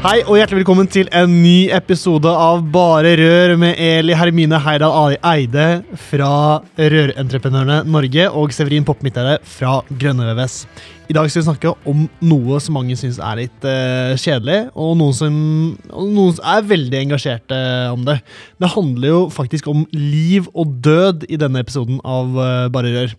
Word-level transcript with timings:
Hei 0.00 0.22
og 0.22 0.38
hjertelig 0.38 0.62
velkommen 0.62 0.86
til 0.88 1.10
en 1.12 1.28
ny 1.42 1.66
episode 1.76 2.30
av 2.32 2.62
Bare 2.72 3.10
Rør 3.20 3.50
med 3.60 3.76
Eli 3.84 4.14
Hermine 4.16 4.56
Heidal 4.64 5.18
Eide 5.28 5.66
fra 6.06 6.30
Rørentreprenørene 6.78 7.82
Norge 7.84 8.24
og 8.32 8.54
Severin 8.56 8.86
Popp 8.88 9.04
Midtøyde 9.04 9.34
fra 9.44 9.74
Grønne 10.00 10.30
VVS. 10.30 10.56
I 11.12 11.18
dag 11.18 11.28
skal 11.28 11.42
vi 11.42 11.48
snakke 11.50 11.74
om 11.92 12.06
noe 12.30 12.62
som 12.64 12.78
mange 12.78 12.96
syns 12.96 13.20
er 13.20 13.42
litt 13.42 13.68
uh, 13.68 14.16
kjedelig, 14.16 14.58
og 14.72 14.96
noen 15.02 15.20
som, 15.20 15.38
noen 15.92 16.34
som 16.38 16.48
er 16.56 16.64
veldig 16.72 17.00
engasjerte 17.02 17.60
om 17.92 18.08
det. 18.08 18.22
Det 18.56 18.72
handler 18.72 19.12
jo 19.12 19.22
faktisk 19.36 19.68
om 19.68 19.84
liv 19.92 20.48
og 20.54 20.80
død 20.80 21.28
i 21.28 21.42
denne 21.44 21.60
episoden 21.60 22.00
av 22.08 22.32
uh, 22.40 22.66
Bare 22.72 22.96
Rør. 22.96 23.16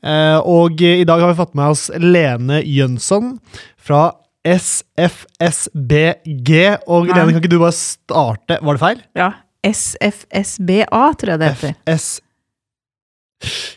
Uh, 0.00 0.40
og 0.40 0.80
i 0.80 1.04
dag 1.04 1.20
har 1.20 1.36
vi 1.36 1.42
fått 1.44 1.52
med 1.52 1.76
oss 1.76 1.90
Lene 2.00 2.64
Jønsson 2.64 3.34
fra 3.76 4.06
SFSBG. 4.44 6.50
Og 6.86 7.06
Lene, 7.08 7.32
kan 7.32 7.40
ikke 7.40 7.48
du 7.54 7.58
bare 7.62 7.72
starte 7.76 8.58
Var 8.60 8.72
det 8.76 8.80
feil? 8.82 9.00
Ja. 9.16 9.30
SFSBA, 9.64 11.02
tror 11.18 11.30
jeg 11.34 11.40
det 11.40 11.48
heter. 11.54 11.72
FS... 11.88 12.20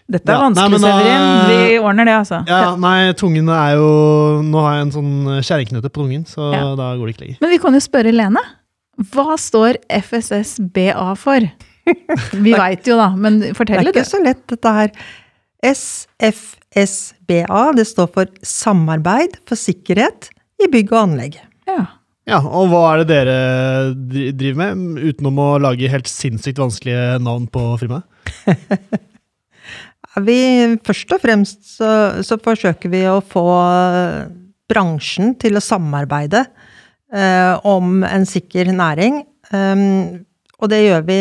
Dette 0.08 0.32
er 0.32 0.36
Ja, 0.38 0.42
vanskelig, 0.46 0.80
nei, 0.80 0.92
Severin. 0.92 1.24
Vi 1.50 1.80
ordner 1.84 2.06
det, 2.08 2.14
altså. 2.22 2.38
Ja, 2.48 2.76
nei, 2.80 3.12
tungen 3.20 3.50
er 3.52 3.72
jo 3.76 3.88
Nå 4.48 4.58
har 4.64 4.78
jeg 4.78 4.84
en 4.86 4.94
sånn 4.96 5.14
kjerringknute 5.44 5.90
på 5.92 6.00
tungen, 6.04 6.24
så 6.30 6.42
Ja. 6.54 6.62
da 6.80 6.86
går 6.96 7.06
det 7.10 7.14
ikke 7.16 7.24
lenger. 7.26 7.40
Men 7.44 7.52
vi 7.52 7.58
kan 7.64 7.74
jo 7.76 7.82
spørre 7.84 8.12
Lene. 8.16 8.44
Hva 9.14 9.36
står 9.40 9.74
FSSBA 9.94 11.10
for? 11.20 11.40
Vi 12.46 12.52
veit 12.52 12.84
jo, 12.90 12.96
da, 13.00 13.10
men 13.16 13.38
fortell 13.56 13.80
Det 13.86 13.94
Det 13.94 13.94
er 13.94 14.00
ikke 14.04 14.10
så 14.10 14.20
lett, 14.24 14.42
dette 14.52 14.72
her. 14.76 14.90
SFSBA, 16.28 17.62
det 17.78 17.86
står 17.88 18.10
for 18.14 18.26
Samarbeid 18.44 19.38
for 19.48 19.56
sikkerhet 19.60 20.30
i 20.62 20.70
bygg 20.72 20.92
og 20.94 21.00
anlegg. 21.04 21.40
Ja. 21.70 21.84
Ja, 22.28 22.42
Og 22.44 22.68
hva 22.74 22.82
er 22.92 23.02
det 23.02 23.08
dere 23.08 23.36
driver 24.36 24.58
med, 24.60 24.98
utenom 25.00 25.38
å 25.40 25.52
lage 25.64 25.88
helt 25.88 26.10
sinnssykt 26.12 26.60
vanskelige 26.60 27.22
navn 27.24 27.46
på 27.52 27.64
firmaet? 27.80 28.04
Vi, 30.28 30.40
først 30.84 31.14
og 31.14 31.22
fremst 31.22 31.62
så, 31.78 31.90
så 32.26 32.40
forsøker 32.42 32.90
vi 32.90 33.04
å 33.06 33.20
få 33.22 33.44
bransjen 34.66 35.36
til 35.38 35.60
å 35.60 35.62
samarbeide 35.62 36.42
eh, 37.14 37.54
om 37.68 38.02
en 38.08 38.26
sikker 38.26 38.72
næring. 38.74 39.22
Um, 39.54 40.26
og 40.58 40.72
det 40.74 40.82
gjør 40.82 41.06
vi 41.08 41.20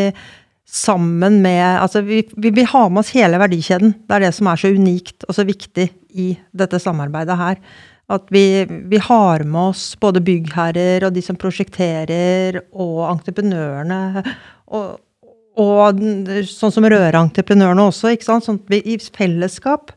sammen 0.67 1.37
med 1.45 1.63
Altså, 1.79 2.01
vi, 2.03 2.25
vi 2.35 2.51
vil 2.57 2.67
ha 2.73 2.87
med 2.89 3.05
oss 3.05 3.13
hele 3.15 3.39
verdikjeden. 3.39 3.93
Det 4.01 4.17
er 4.17 4.27
det 4.27 4.33
som 4.35 4.49
er 4.51 4.61
så 4.61 4.73
unikt 4.73 5.29
og 5.29 5.37
så 5.37 5.45
viktig 5.47 5.91
i 6.17 6.31
dette 6.57 6.81
samarbeidet 6.83 7.37
her. 7.39 7.61
At 8.13 8.29
vi, 8.31 8.65
vi 8.67 8.99
har 9.03 9.43
med 9.43 9.73
oss 9.73 9.97
både 9.99 10.23
byggherrer 10.23 11.09
og 11.09 11.15
de 11.17 11.23
som 11.25 11.39
prosjekterer, 11.39 12.61
og 12.71 13.01
entreprenørene. 13.11 14.23
Og, 14.77 15.01
og 15.59 16.03
sånn 16.47 16.75
som 16.75 16.87
rørentreprenørene 16.87 17.89
også, 17.91 18.15
ikke 18.15 18.29
sant? 18.29 18.47
sånn 18.47 18.61
at 18.63 18.71
vi 18.71 18.83
i 18.95 18.99
fellesskap 19.01 19.91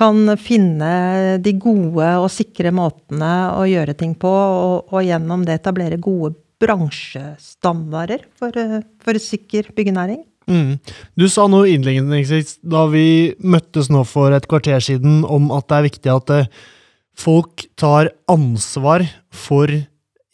kan 0.00 0.32
finne 0.40 1.36
de 1.44 1.52
gode 1.60 2.08
og 2.22 2.30
sikre 2.32 2.72
måtene 2.72 3.32
å 3.52 3.66
gjøre 3.68 3.96
ting 3.98 4.14
på, 4.16 4.30
og, 4.30 4.88
og 4.88 5.04
gjennom 5.04 5.44
det 5.44 5.58
etablere 5.60 6.00
gode 6.00 6.38
bransjestandarder 6.60 8.24
for, 8.40 8.56
for 9.04 9.20
sikker 9.20 9.68
byggenæring. 9.76 10.22
Mm. 10.50 10.78
Du 11.20 11.28
sa 11.30 11.46
noe 11.50 11.68
innledningsvis 11.70 12.58
da 12.66 12.86
vi 12.90 13.36
møttes 13.38 13.90
nå 13.92 14.02
for 14.08 14.34
et 14.34 14.48
kvarter 14.50 14.82
siden, 14.82 15.22
om 15.24 15.50
at 15.54 15.68
det 15.70 15.76
er 15.76 15.86
viktig 15.86 16.12
at 16.12 16.32
eh, 16.34 16.50
folk 17.20 17.66
tar 17.80 18.10
ansvar 18.30 19.04
for 19.32 19.70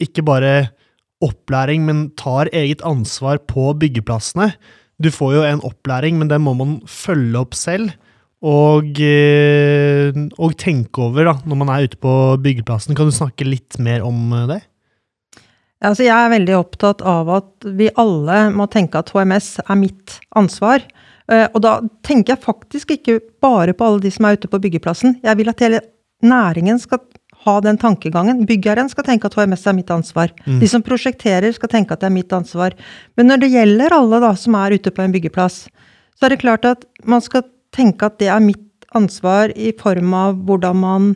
ikke 0.03 0.23
bare 0.25 0.55
opplæring, 1.23 1.85
men 1.87 2.09
tar 2.19 2.51
eget 2.53 2.83
ansvar 2.85 3.41
på 3.49 3.71
byggeplassene. 3.81 4.51
Du 5.01 5.09
får 5.13 5.33
jo 5.35 5.45
en 5.45 5.63
opplæring, 5.65 6.17
men 6.19 6.29
den 6.29 6.43
må 6.45 6.53
man 6.57 6.77
følge 6.89 7.41
opp 7.41 7.57
selv. 7.57 7.93
Og, 8.45 8.99
eh, 9.01 10.13
og 10.37 10.53
tenke 10.61 11.01
over 11.01 11.25
da, 11.25 11.33
når 11.41 11.57
man 11.57 11.71
er 11.73 11.87
ute 11.87 11.97
på 11.97 12.11
byggeplassen. 12.37 12.93
Kan 12.95 13.09
du 13.09 13.15
snakke 13.15 13.47
litt 13.47 13.79
mer 13.81 14.05
om 14.05 14.33
eh, 14.33 14.45
det? 14.51 14.59
Altså, 15.81 16.05
jeg 16.05 16.13
er 16.13 16.33
veldig 16.33 16.55
opptatt 16.57 17.01
av 17.05 17.29
at 17.33 17.67
vi 17.77 17.89
alle 17.97 18.47
må 18.53 18.69
tenke 18.69 19.01
at 19.01 19.09
HMS 19.13 19.57
er 19.65 19.77
mitt 19.81 20.19
ansvar. 20.37 20.85
Eh, 21.29 21.47
Og 21.49 21.61
da 21.65 21.79
tenker 22.05 22.35
jeg 22.35 22.45
faktisk 22.45 22.93
ikke 22.97 23.19
bare 23.41 23.73
på 23.73 23.89
alle 23.89 24.05
de 24.05 24.13
som 24.13 24.29
er 24.29 24.37
ute 24.37 24.49
på 24.49 24.61
byggeplassen. 24.61 25.17
Jeg 25.25 25.37
vil 25.41 25.49
at 25.49 25.65
hele 25.65 25.81
næringen 26.23 26.79
skal 26.81 27.01
ha 27.45 27.59
den 27.61 27.77
tankegangen. 27.79 28.45
Byggherren 28.49 28.89
skal 28.89 29.05
tenke 29.07 29.29
at 29.29 29.37
HMS 29.37 29.67
er 29.69 29.75
mitt 29.77 29.91
ansvar. 29.93 30.33
De 30.61 30.67
som 30.67 30.83
prosjekterer 30.83 31.53
skal 31.55 31.71
tenke 31.71 31.93
at 31.93 32.01
det 32.01 32.09
er 32.09 32.15
mitt 32.15 32.33
ansvar. 32.33 32.75
Men 33.15 33.29
når 33.31 33.43
det 33.43 33.53
gjelder 33.53 33.95
alle 33.95 34.21
da 34.23 34.33
som 34.35 34.57
er 34.59 34.75
ute 34.77 34.91
på 34.91 35.05
en 35.05 35.13
byggeplass, 35.13 35.67
så 36.17 36.25
er 36.25 36.33
det 36.33 36.41
klart 36.41 36.65
at 36.65 36.85
man 37.05 37.21
skal 37.21 37.45
tenke 37.75 38.09
at 38.09 38.17
det 38.19 38.31
er 38.33 38.43
mitt 38.43 38.65
ansvar 38.97 39.53
i 39.55 39.71
form 39.77 40.13
av 40.17 40.37
hvordan 40.47 40.81
man 40.81 41.09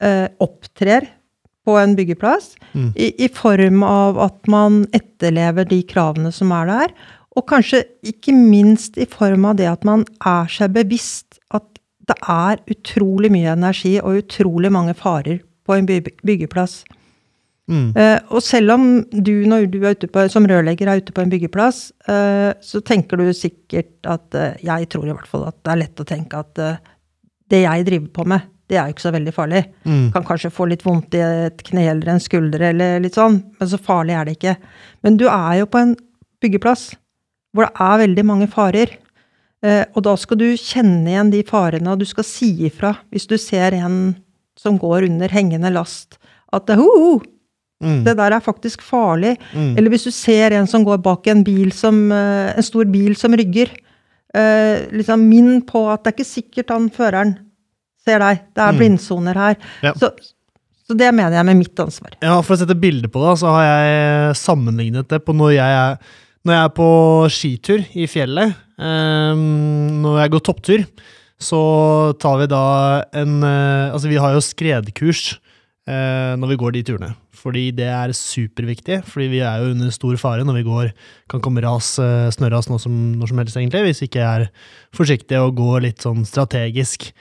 eh, 0.00 0.28
opptrer 0.38 1.08
på 1.66 1.76
en 1.76 1.96
byggeplass. 1.98 2.54
I, 2.96 3.12
I 3.24 3.28
form 3.28 3.82
av 3.84 4.18
at 4.24 4.48
man 4.48 4.86
etterlever 4.96 5.68
de 5.68 5.82
kravene 5.84 6.32
som 6.32 6.52
er 6.54 6.70
der. 6.70 6.94
Og 7.36 7.44
kanskje 7.50 7.84
ikke 8.06 8.32
minst 8.32 8.96
i 8.98 9.06
form 9.10 9.44
av 9.50 9.58
det 9.60 9.68
at 9.70 9.84
man 9.84 10.06
er 10.26 10.48
seg 10.50 10.72
bevisst 10.78 11.27
det 12.08 12.16
er 12.32 12.62
utrolig 12.72 13.30
mye 13.32 13.52
energi 13.52 13.98
og 14.00 14.22
utrolig 14.22 14.70
mange 14.72 14.94
farer 14.96 15.42
på 15.68 15.76
en 15.76 15.88
byggeplass. 15.88 16.80
Mm. 17.68 17.92
Uh, 17.92 18.16
og 18.32 18.40
selv 18.40 18.72
om 18.72 18.84
du, 19.12 19.32
når 19.48 19.66
du 19.68 19.82
er 19.82 19.96
ute 19.96 20.08
på, 20.08 20.24
som 20.32 20.46
rørlegger 20.48 20.88
er 20.88 21.02
ute 21.02 21.12
på 21.12 21.20
en 21.20 21.32
byggeplass, 21.32 21.82
uh, 22.08 22.54
så 22.64 22.80
tenker 22.80 23.20
du 23.20 23.26
sikkert 23.36 23.92
at 24.08 24.38
uh, 24.38 24.54
Jeg 24.64 24.88
tror 24.88 25.04
i 25.04 25.12
hvert 25.12 25.28
fall 25.28 25.44
at 25.50 25.58
det 25.60 25.74
er 25.74 25.82
lett 25.82 26.00
å 26.00 26.08
tenke 26.08 26.40
at 26.40 26.62
det 27.48 27.60
jeg 27.62 27.84
driver 27.84 28.08
på 28.12 28.24
med, 28.28 28.48
det 28.68 28.76
er 28.76 28.88
jo 28.88 28.96
ikke 28.96 29.06
så 29.06 29.12
veldig 29.14 29.32
farlig. 29.32 29.62
Mm. 29.88 30.08
Kan 30.12 30.24
kanskje 30.28 30.52
få 30.52 30.66
litt 30.68 30.84
vondt 30.84 31.16
i 31.16 31.22
et 31.24 31.62
kne 31.64 31.86
eller 31.88 32.12
en 32.12 32.20
skulder 32.20 32.66
eller 32.70 33.00
litt 33.04 33.16
sånn, 33.16 33.40
men 33.56 33.70
så 33.70 33.80
farlig 33.80 34.16
er 34.16 34.28
det 34.28 34.36
ikke. 34.36 34.56
Men 35.04 35.16
du 35.20 35.24
er 35.28 35.60
jo 35.62 35.68
på 35.72 35.80
en 35.80 35.94
byggeplass 36.44 36.90
hvor 37.56 37.64
det 37.64 37.84
er 37.84 38.02
veldig 38.02 38.24
mange 38.28 38.48
farer. 38.52 38.92
Eh, 39.64 39.84
og 39.96 40.04
da 40.06 40.12
skal 40.16 40.38
du 40.38 40.46
kjenne 40.56 41.08
igjen 41.10 41.30
de 41.32 41.42
farene, 41.42 41.90
og 41.90 41.98
du 41.98 42.04
skal 42.06 42.24
si 42.24 42.52
ifra 42.68 42.92
hvis 43.10 43.26
du 43.26 43.36
ser 43.42 43.74
en 43.74 44.14
som 44.58 44.78
går 44.78 45.06
under 45.08 45.28
hengende 45.34 45.70
last, 45.74 46.18
at 46.52 46.68
ho, 46.78 46.86
ho, 46.86 47.18
Mm. 47.80 48.00
det 48.02 48.16
der 48.18 48.32
er 48.34 48.40
faktisk 48.42 48.80
farlig. 48.82 49.36
Mm. 49.54 49.76
Eller 49.78 49.90
hvis 49.92 50.02
du 50.02 50.10
ser 50.10 50.50
en 50.50 50.66
som 50.66 50.82
går 50.82 50.98
bak 50.98 51.28
en 51.30 51.44
bil 51.46 51.70
som, 51.70 52.10
eh, 52.10 52.52
en 52.56 52.62
stor 52.66 52.84
bil 52.90 53.14
som 53.14 53.30
rygger. 53.32 53.70
Eh, 54.34 54.88
liksom 54.90 55.22
Minn 55.28 55.62
på 55.62 55.84
at 55.92 56.02
det 56.02 56.10
er 56.10 56.16
ikke 56.16 56.26
sikkert 56.26 56.70
han 56.74 56.88
føreren 56.90 57.36
ser 58.04 58.18
deg. 58.18 58.40
Det 58.52 58.58
er 58.64 58.72
Mm. 58.72 58.78
blindsoner 58.80 59.34
her. 59.34 59.56
Ja. 59.84 59.92
Så, 59.94 60.10
så 60.90 60.96
det 60.98 61.14
mener 61.14 61.30
jeg 61.38 61.44
med 61.46 61.56
mitt 61.56 61.76
ansvar. 61.78 62.10
Ja, 62.20 62.40
For 62.42 62.56
å 62.56 62.58
sette 62.58 62.74
bilde 62.74 63.06
på 63.08 63.22
det, 63.30 63.38
så 63.38 63.46
har 63.46 63.62
jeg 63.62 64.34
sammenlignet 64.42 65.06
det 65.06 65.24
på 65.24 65.32
når 65.32 65.52
jeg 65.54 65.70
er, 65.70 65.98
når 66.44 66.52
jeg 66.54 66.64
er 66.64 66.74
på 66.74 66.88
skitur 67.30 67.86
i 67.94 68.06
fjellet. 68.10 68.56
Ehm, 68.78 70.02
når 70.02 70.20
jeg 70.22 70.32
går 70.34 70.44
topptur, 70.46 70.84
så 71.38 71.60
tar 72.18 72.40
vi 72.40 72.48
da 72.50 72.64
en 73.14 73.38
eh, 73.46 73.94
Altså, 73.94 74.10
vi 74.10 74.18
har 74.18 74.34
jo 74.34 74.42
skredkurs 74.42 75.38
eh, 75.86 76.34
når 76.38 76.52
vi 76.52 76.58
går 76.58 76.74
de 76.74 76.84
turene. 76.88 77.12
Fordi 77.38 77.68
det 77.70 77.86
er 77.86 78.10
superviktig, 78.16 79.04
fordi 79.06 79.28
vi 79.36 79.42
er 79.46 79.62
jo 79.62 79.70
under 79.76 79.94
stor 79.94 80.16
fare 80.18 80.42
når 80.42 80.58
vi 80.58 80.66
går 80.66 80.88
Kan 81.30 81.42
komme 81.44 81.62
ras, 81.62 81.94
eh, 82.02 82.26
snøras 82.34 82.66
når 82.70 82.82
som, 82.82 82.96
når 83.20 83.30
som 83.30 83.42
helst, 83.42 83.58
egentlig, 83.60 83.84
hvis 83.86 84.02
ikke 84.08 84.22
jeg 84.22 84.42
er 84.42 84.50
forsiktig 84.96 85.38
og 85.38 85.54
går 85.60 85.86
litt 85.86 86.02
sånn 86.02 86.26
strategisk. 86.26 87.12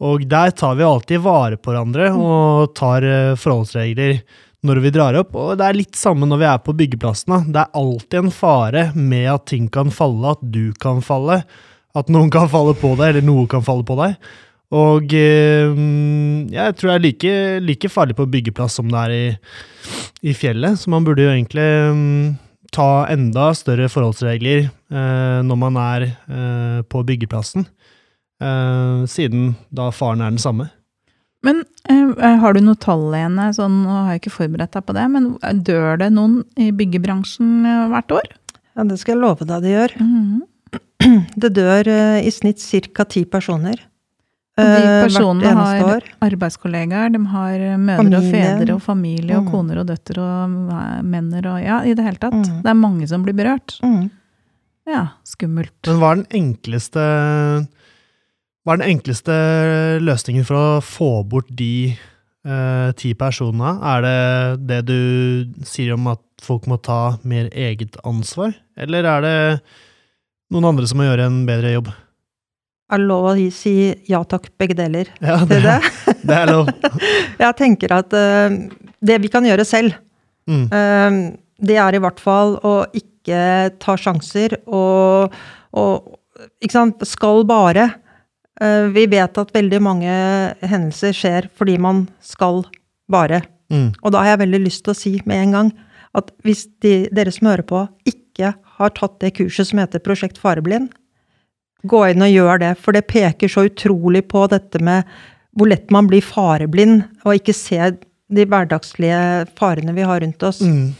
Og 0.00 0.24
der 0.28 0.52
tar 0.56 0.76
vi 0.76 0.84
alltid 0.84 1.24
vare 1.24 1.60
på 1.60 1.72
hverandre 1.72 2.10
og 2.16 2.74
tar 2.76 3.04
forholdsregler 3.40 4.18
når 4.66 4.82
vi 4.84 4.92
drar 4.94 5.16
opp. 5.20 5.36
Og 5.38 5.54
det 5.58 5.66
er 5.66 5.78
litt 5.78 5.98
samme 5.98 6.28
når 6.28 6.42
vi 6.42 6.48
er 6.50 6.64
på 6.64 6.74
byggeplassen. 6.76 7.32
da. 7.32 7.38
Det 7.46 7.62
er 7.62 7.80
alltid 7.82 8.18
en 8.20 8.34
fare 8.34 8.88
med 8.94 9.30
at 9.32 9.46
ting 9.52 9.70
kan 9.72 9.92
falle, 9.94 10.34
at 10.36 10.42
du 10.42 10.74
kan 10.82 11.00
falle. 11.04 11.42
At 11.96 12.10
noen 12.12 12.32
kan 12.32 12.50
falle 12.52 12.74
på 12.76 12.92
deg, 12.98 13.14
eller 13.14 13.24
noe 13.24 13.46
kan 13.50 13.64
falle 13.64 13.86
på 13.86 13.96
deg. 14.02 14.18
Og 14.76 15.12
eh, 15.14 15.76
jeg 16.50 16.74
tror 16.76 16.90
det 16.90 16.96
er 16.96 17.04
like, 17.04 17.34
like 17.62 17.90
farlig 17.92 18.16
på 18.18 18.26
byggeplass 18.26 18.80
som 18.80 18.90
det 18.90 19.04
er 19.04 19.14
i, 19.14 19.26
i 20.26 20.34
fjellet. 20.34 20.80
Så 20.80 20.90
man 20.92 21.06
burde 21.06 21.22
jo 21.22 21.30
egentlig 21.30 21.68
mm, 21.94 22.34
ta 22.74 23.06
enda 23.12 23.52
større 23.56 23.88
forholdsregler 23.92 24.66
eh, 24.66 25.38
når 25.46 25.60
man 25.60 25.78
er 25.80 26.08
eh, 26.10 26.80
på 26.90 27.04
byggeplassen. 27.06 27.68
Eh, 28.42 29.06
siden 29.08 29.54
da 29.70 29.92
faren 29.94 30.24
er 30.24 30.34
den 30.34 30.42
samme. 30.42 30.68
Men 31.46 31.62
eh, 31.88 32.36
har 32.42 32.56
du 32.56 32.60
noe 32.64 32.78
tall, 32.82 33.06
Lene? 33.14 33.48
Sånn, 33.56 33.80
nå 33.84 33.94
har 34.02 34.14
jeg 34.16 34.24
ikke 34.24 34.34
forberedt 34.40 34.74
deg 34.76 34.86
på 34.88 34.96
det, 34.96 35.06
men 35.14 35.30
dør 35.66 36.00
det 36.02 36.10
noen 36.16 36.40
i 36.58 36.72
byggebransjen 36.74 37.52
eh, 37.68 37.86
hvert 37.94 38.16
år? 38.18 38.30
Ja, 38.76 38.84
det 38.90 38.98
skal 39.00 39.14
jeg 39.16 39.22
love 39.22 39.46
deg 39.48 39.62
det 39.66 39.74
gjør. 39.76 39.96
Mhm. 40.02 40.44
Det 41.38 41.50
dør 41.54 41.86
eh, 41.92 42.24
i 42.26 42.30
snitt 42.34 42.58
ca. 42.96 43.04
ti 43.06 43.22
personer. 43.30 43.78
Og 44.56 44.64
de 44.64 44.80
eh, 44.88 45.02
personene 45.04 45.52
har 45.54 45.82
år. 45.84 46.06
arbeidskollegaer, 46.24 47.10
de 47.12 47.20
har 47.30 47.64
mødre 47.76 47.98
familie. 48.00 48.18
og 48.18 48.30
fedre 48.32 48.74
og 48.74 48.82
familie 48.82 49.36
og 49.36 49.44
Mm. 49.44 49.50
koner 49.52 49.80
og 49.82 49.86
døtre 49.90 50.22
og 50.24 50.70
eh, 50.72 51.02
menner 51.04 51.46
og 51.52 51.58
ja, 51.62 51.82
i 51.84 51.92
det 51.94 52.06
hele 52.06 52.18
tatt. 52.22 52.32
Mm. 52.40 52.62
Det 52.64 52.72
er 52.72 52.78
mange 52.80 53.06
som 53.12 53.22
blir 53.26 53.36
berørt. 53.36 53.76
Mm. 53.84 54.08
Ja, 54.88 55.04
skummelt. 55.28 55.76
Men 55.86 56.00
hva 56.00 56.10
er 56.14 56.22
den 56.22 56.28
enkleste 56.40 57.04
Hva 58.66 58.74
er 58.74 58.80
den 58.82 58.96
enkleste 58.96 59.34
løsningen 60.02 60.46
for 60.48 60.58
å 60.58 60.68
få 60.82 61.08
bort 61.30 61.46
de 61.54 61.92
eh, 61.94 62.88
ti 62.98 63.12
personene? 63.18 63.76
Er 63.86 64.02
det 64.02 64.16
det 64.66 64.80
du 64.88 65.66
sier 65.68 65.94
om 65.94 66.08
at 66.10 66.22
folk 66.42 66.66
må 66.70 66.78
ta 66.82 67.16
mer 67.22 67.46
eget 67.54 67.94
ansvar, 68.06 68.56
eller 68.76 69.06
er 69.08 69.22
det 69.24 69.36
noen 70.52 70.66
andre 70.72 70.86
som 70.90 70.98
må 71.00 71.06
gjøre 71.06 71.28
en 71.30 71.38
bedre 71.48 71.76
jobb? 71.76 71.92
Er 72.90 73.00
det 73.02 73.06
lov 73.08 73.24
å 73.32 73.36
si 73.54 73.72
ja 74.06 74.20
takk, 74.30 74.50
begge 74.58 74.76
deler 74.78 75.08
Ja, 75.22 75.38
til 75.46 75.62
det? 75.64 75.78
det 76.26 76.36
er 76.36 76.50
lov. 76.52 76.68
Jeg 77.42 77.56
tenker 77.58 77.94
at 77.96 78.14
eh, 78.14 78.58
det 79.02 79.20
vi 79.24 79.30
kan 79.32 79.46
gjøre 79.46 79.66
selv, 79.68 80.02
Mm. 80.46 80.68
eh, 80.70 81.14
det 81.66 81.74
er 81.82 81.96
i 81.96 81.98
hvert 81.98 82.20
fall 82.22 82.52
å 82.62 82.74
ikke 82.94 83.38
ta 83.82 83.96
sjanser 83.98 84.52
og, 84.70 85.32
og 85.74 86.12
ikke 86.62 86.70
sant, 86.76 87.02
skal 87.10 87.42
bare. 87.48 87.88
Eh, 88.60 88.86
vi 88.94 89.06
vet 89.12 89.38
at 89.38 89.52
veldig 89.54 89.80
mange 89.84 90.12
hendelser 90.64 91.16
skjer 91.16 91.50
fordi 91.56 91.76
man 91.82 92.06
skal 92.24 92.64
bare. 93.12 93.42
Mm. 93.72 93.90
Og 94.02 94.14
da 94.14 94.22
har 94.22 94.34
jeg 94.34 94.44
veldig 94.46 94.62
lyst 94.64 94.84
til 94.86 94.94
å 94.94 94.98
si 94.98 95.14
med 95.28 95.42
en 95.42 95.56
gang 95.56 95.72
at 96.16 96.30
hvis 96.46 96.64
de, 96.84 96.94
dere 97.12 97.32
som 97.34 97.50
hører 97.50 97.66
på, 97.68 97.82
ikke 98.08 98.54
har 98.78 98.94
tatt 98.96 99.18
det 99.20 99.34
kurset 99.36 99.68
som 99.68 99.80
heter 99.82 100.00
Prosjekt 100.04 100.40
Fareblind, 100.40 100.88
gå 101.86 102.02
inn 102.08 102.24
og 102.24 102.32
gjør 102.32 102.62
det, 102.62 102.72
for 102.80 102.96
det 102.96 103.06
peker 103.10 103.50
så 103.52 103.66
utrolig 103.68 104.24
på 104.30 104.46
dette 104.50 104.80
med 104.82 105.06
hvor 105.56 105.70
lett 105.70 105.92
man 105.94 106.08
blir 106.08 106.24
fareblind 106.24 107.04
og 107.24 107.38
ikke 107.38 107.54
ser 107.56 107.94
de 108.32 108.44
hverdagslige 108.48 109.46
farene 109.56 109.94
vi 109.96 110.04
har 110.04 110.20
rundt 110.24 110.42
oss. 110.44 110.60
Mm. 110.64 110.96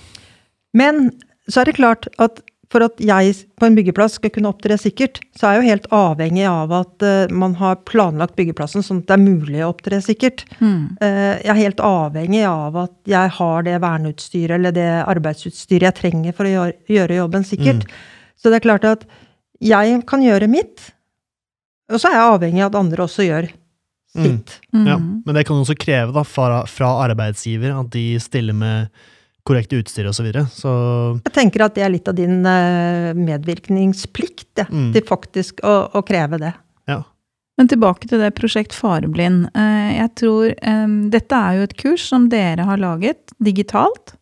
Men 0.77 1.09
så 1.49 1.63
er 1.63 1.71
det 1.71 1.79
klart 1.81 2.09
at 2.23 2.41
for 2.73 2.83
at 2.83 2.99
jeg 3.03 3.35
på 3.61 3.69
en 3.69 3.77
byggeplass 3.79 4.17
skal 4.19 4.33
kunne 4.35 4.51
opptre 4.51 4.77
sikkert, 4.81 5.21
så 5.39 5.49
er 5.49 5.55
jeg 5.55 5.61
jo 5.61 5.71
helt 5.71 5.87
avhengig 5.95 6.47
av 6.51 6.73
at 6.75 7.05
uh, 7.07 7.35
man 7.35 7.55
har 7.61 7.79
planlagt 7.87 8.35
byggeplassen 8.39 8.83
sånn 8.83 9.05
at 9.05 9.11
det 9.11 9.17
er 9.17 9.23
mulig 9.23 9.63
å 9.63 9.71
opptre 9.71 10.01
sikkert. 10.03 10.43
Mm. 10.59 10.97
Uh, 10.99 11.37
jeg 11.45 11.53
er 11.53 11.61
helt 11.61 11.85
avhengig 11.87 12.43
av 12.51 12.81
at 12.87 12.97
jeg 13.13 13.35
har 13.39 13.69
det 13.69 13.77
verneutstyret 13.85 14.59
eller 14.59 14.75
det 14.75 14.89
arbeidsutstyret 15.05 15.91
jeg 15.91 15.99
trenger 16.01 16.37
for 16.37 16.49
å 16.49 16.55
gjøre, 16.57 16.77
gjøre 16.99 17.21
jobben 17.21 17.47
sikkert. 17.47 17.87
Så 18.37 18.51
det 18.51 18.59
er 18.59 18.67
klart 18.67 18.89
at 18.89 19.07
jeg 19.63 20.03
kan 20.09 20.25
gjøre 20.25 20.51
mitt, 20.51 20.91
og 21.87 22.03
så 22.03 22.11
er 22.11 22.19
jeg 22.19 22.35
avhengig 22.35 22.67
av 22.67 22.73
at 22.73 22.81
andre 22.83 23.07
også 23.07 23.25
gjør 23.29 23.47
sitt. 24.17 24.57
Mm. 24.75 24.87
Ja. 24.89 24.97
Men 24.99 25.39
det 25.39 25.47
kan 25.47 25.61
også 25.61 25.77
kreve 25.79 26.15
da, 26.17 26.25
fra, 26.27 26.65
fra 26.71 26.91
arbeidsgiver 27.05 27.77
at 27.77 27.93
de 27.95 28.09
stiller 28.23 28.57
med 28.57 28.91
korrekt 29.47 29.73
utstyr 29.77 30.09
osv. 30.11 30.19
Så, 30.19 30.25
videre. 30.27 30.45
så 30.53 30.71
Jeg 31.25 31.33
tenker 31.37 31.65
at 31.67 31.75
det 31.79 31.85
er 31.87 31.93
litt 31.95 32.09
av 32.11 32.17
din 32.19 32.41
eh, 32.47 33.13
medvirkningsplikt, 33.15 34.49
ja, 34.59 34.67
Mm. 34.71 34.93
til 34.93 35.03
faktisk 35.07 35.61
å, 35.63 35.91
å 35.95 36.03
kreve 36.07 36.39
det. 36.43 36.53
ja. 36.89 37.03
Men 37.59 37.69
tilbake 37.73 38.05
til 38.09 38.21
det 38.21 38.35
prosjekt 38.37 38.75
Fareblind. 38.77 39.47
Eh, 39.57 39.97
Jeg 39.97 40.11
tror 40.21 40.51
eh, 40.53 40.87
Dette 41.09 41.33
er 41.39 41.57
jo 41.57 41.63
et 41.65 41.77
kurs 41.81 42.03
som 42.11 42.29
dere 42.29 42.67
har 42.69 42.77
laget 42.77 43.33
digitalt, 43.41 44.13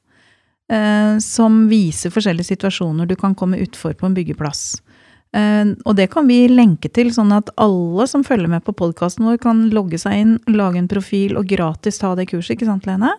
eh, 0.70 1.18
som 1.18 1.64
viser 1.68 2.10
forskjellige 2.14 2.52
situasjoner 2.54 3.06
du 3.10 3.16
kan 3.16 3.34
komme 3.34 3.58
utfor 3.58 3.94
på 3.98 4.06
en 4.06 4.14
byggeplass. 4.14 4.80
Eh, 5.34 5.64
Og 5.84 5.96
det 5.96 6.10
kan 6.12 6.28
vi 6.28 6.46
lenke 6.48 6.92
til, 6.92 7.10
sånn 7.10 7.32
at 7.34 7.50
alle 7.58 8.06
som 8.06 8.22
følger 8.22 8.48
med 8.48 8.62
på 8.64 8.72
podkasten 8.72 9.24
vår, 9.26 9.40
kan 9.42 9.68
logge 9.70 9.98
seg 9.98 10.12
inn, 10.20 10.38
lage 10.46 10.78
en 10.78 10.86
profil 10.88 11.36
og 11.36 11.48
gratis 11.50 11.98
ta 11.98 12.14
det 12.14 12.28
kurset, 12.30 12.54
ikke 12.54 12.66
sant, 12.70 12.86
Lene? 12.86 13.10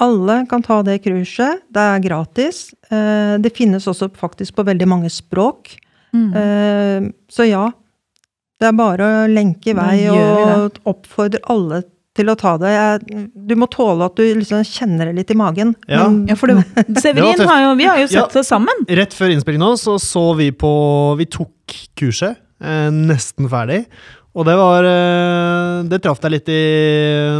Alle 0.00 0.46
kan 0.48 0.62
ta 0.64 0.80
det 0.86 0.98
kurset. 1.04 1.60
Det 1.70 1.82
er 1.84 2.00
gratis. 2.04 2.72
Eh, 2.90 3.36
Det 3.38 3.52
finnes 3.56 3.86
også 3.86 4.08
faktisk 4.16 4.56
på 4.56 4.64
veldig 4.64 4.88
mange 4.88 5.10
språk. 5.12 5.74
Mm. 6.14 6.30
Eh, 6.34 7.10
Så 7.30 7.46
ja, 7.48 7.70
det 8.60 8.68
er 8.68 8.72
bare 8.76 9.00
å 9.00 9.28
lenke 9.30 9.70
i 9.70 9.76
vei 9.78 10.08
og 10.10 10.78
oppfordre 10.84 11.40
alle 11.48 11.82
til 12.16 12.26
å 12.26 12.34
ta 12.36 12.56
det. 12.58 12.68
Jeg, 12.74 13.28
du 13.46 13.54
må 13.56 13.68
tåle 13.70 14.04
at 14.08 14.16
du 14.18 14.24
liksom 14.34 14.64
kjenner 14.66 15.06
det 15.06 15.14
litt 15.20 15.30
i 15.30 15.36
magen. 15.38 15.74
Ja. 15.88 16.08
men- 16.08 16.26
Ja, 16.26 16.34
for 16.34 16.48
det, 16.48 16.64
Severin 17.00 17.38
har 17.46 17.62
jo 17.62 17.74
Vi 17.76 17.84
har 17.86 17.96
jo 17.98 18.08
Ja. 18.10 18.24
sett 18.26 18.32
det 18.40 18.44
sammen. 18.46 18.74
Rett 18.88 19.12
før 19.14 19.30
innspilling 19.30 19.60
nå 19.62 19.76
så 19.78 19.94
så 20.00 20.36
vi 20.36 20.50
på 20.50 21.16
Vi 21.16 21.26
tok 21.26 21.52
kurset, 21.96 22.36
eh, 22.60 22.90
nesten 22.90 23.48
ferdig. 23.48 23.86
Og 24.30 24.46
det 24.46 24.54
var 24.54 24.86
eh, 24.86 25.80
Det 25.90 25.98
traff 26.04 26.20
deg 26.22 26.36
litt 26.36 26.50
i 26.52 26.60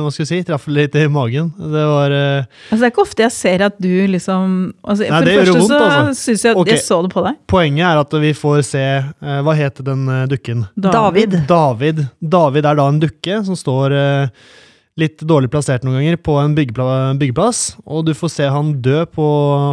Hva 0.03 0.11
skal 0.11 0.25
jeg 0.25 0.31
si? 0.31 0.39
Traff 0.49 0.67
litt 0.71 0.97
i 0.99 1.05
magen. 1.13 1.53
Det 1.55 1.85
var 1.87 2.15
eh, 2.15 2.49
Altså, 2.71 2.81
det 2.81 2.89
er 2.89 2.95
ikke 2.95 3.05
ofte 3.05 3.27
jeg 3.27 3.35
ser 3.37 3.67
at 3.69 3.77
du 3.79 3.93
liksom 4.11 4.57
altså, 4.83 5.05
Nei, 5.05 5.11
For 5.13 5.29
det 5.29 5.37
det 5.37 5.45
første 5.45 5.59
vondt, 5.61 5.75
så 5.75 5.83
altså. 5.85 6.17
syns 6.25 6.47
jeg 6.47 6.57
at 6.57 6.63
okay. 6.65 6.75
jeg 6.75 6.85
så 6.87 6.99
det 7.05 7.13
på 7.15 7.25
deg. 7.27 7.39
Poenget 7.55 7.87
er 7.91 8.03
at 8.03 8.17
vi 8.25 8.33
får 8.41 8.65
se 8.73 8.87
eh, 8.87 9.39
Hva 9.47 9.55
het 9.61 9.85
den 9.87 10.09
dukken? 10.31 10.67
David. 10.75 11.39
David. 11.51 12.03
David 12.19 12.67
er 12.73 12.83
da 12.83 12.89
en 12.91 13.01
dukke 13.07 13.39
som 13.47 13.59
står 13.59 13.95
litt 14.99 15.23
dårlig 15.25 15.51
plassert 15.53 15.85
noen 15.87 16.01
ganger 16.01 16.17
på 16.21 16.35
en 16.41 16.55
byggepla 16.57 17.15
byggeplass, 17.21 17.77
og 17.87 18.05
du 18.09 18.13
får 18.17 18.33
se 18.35 18.49
han 18.51 18.73
dø 18.83 19.05
på 19.09 19.27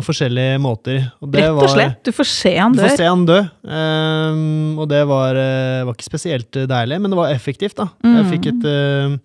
forskjellige 0.05 0.59
måter. 0.61 1.11
Og 1.21 1.31
det 1.33 1.41
Rett 1.41 1.49
og 1.51 1.61
var- 1.61 1.73
slett. 1.73 2.03
Du 2.05 2.11
får 2.11 2.27
se 2.29 2.53
han 2.57 2.71
dø. 2.73 2.81
Du 2.81 2.87
får 2.87 2.97
se 2.97 3.07
han 3.09 3.25
dø, 3.25 3.39
Um, 3.67 4.79
og 4.79 4.87
det 4.87 5.01
var, 5.07 5.35
eh, 5.35 5.83
var 5.83 5.93
ikke 5.93 6.05
spesielt 6.07 6.51
deilig, 6.51 7.01
men 7.01 7.11
det 7.11 7.17
var 7.17 7.33
effektivt, 7.33 7.75
da. 7.75 7.89
Mm. 8.03 8.15
Jeg 8.15 8.25
fikk 8.31 8.47
et 8.53 8.63
uh, 8.65 9.17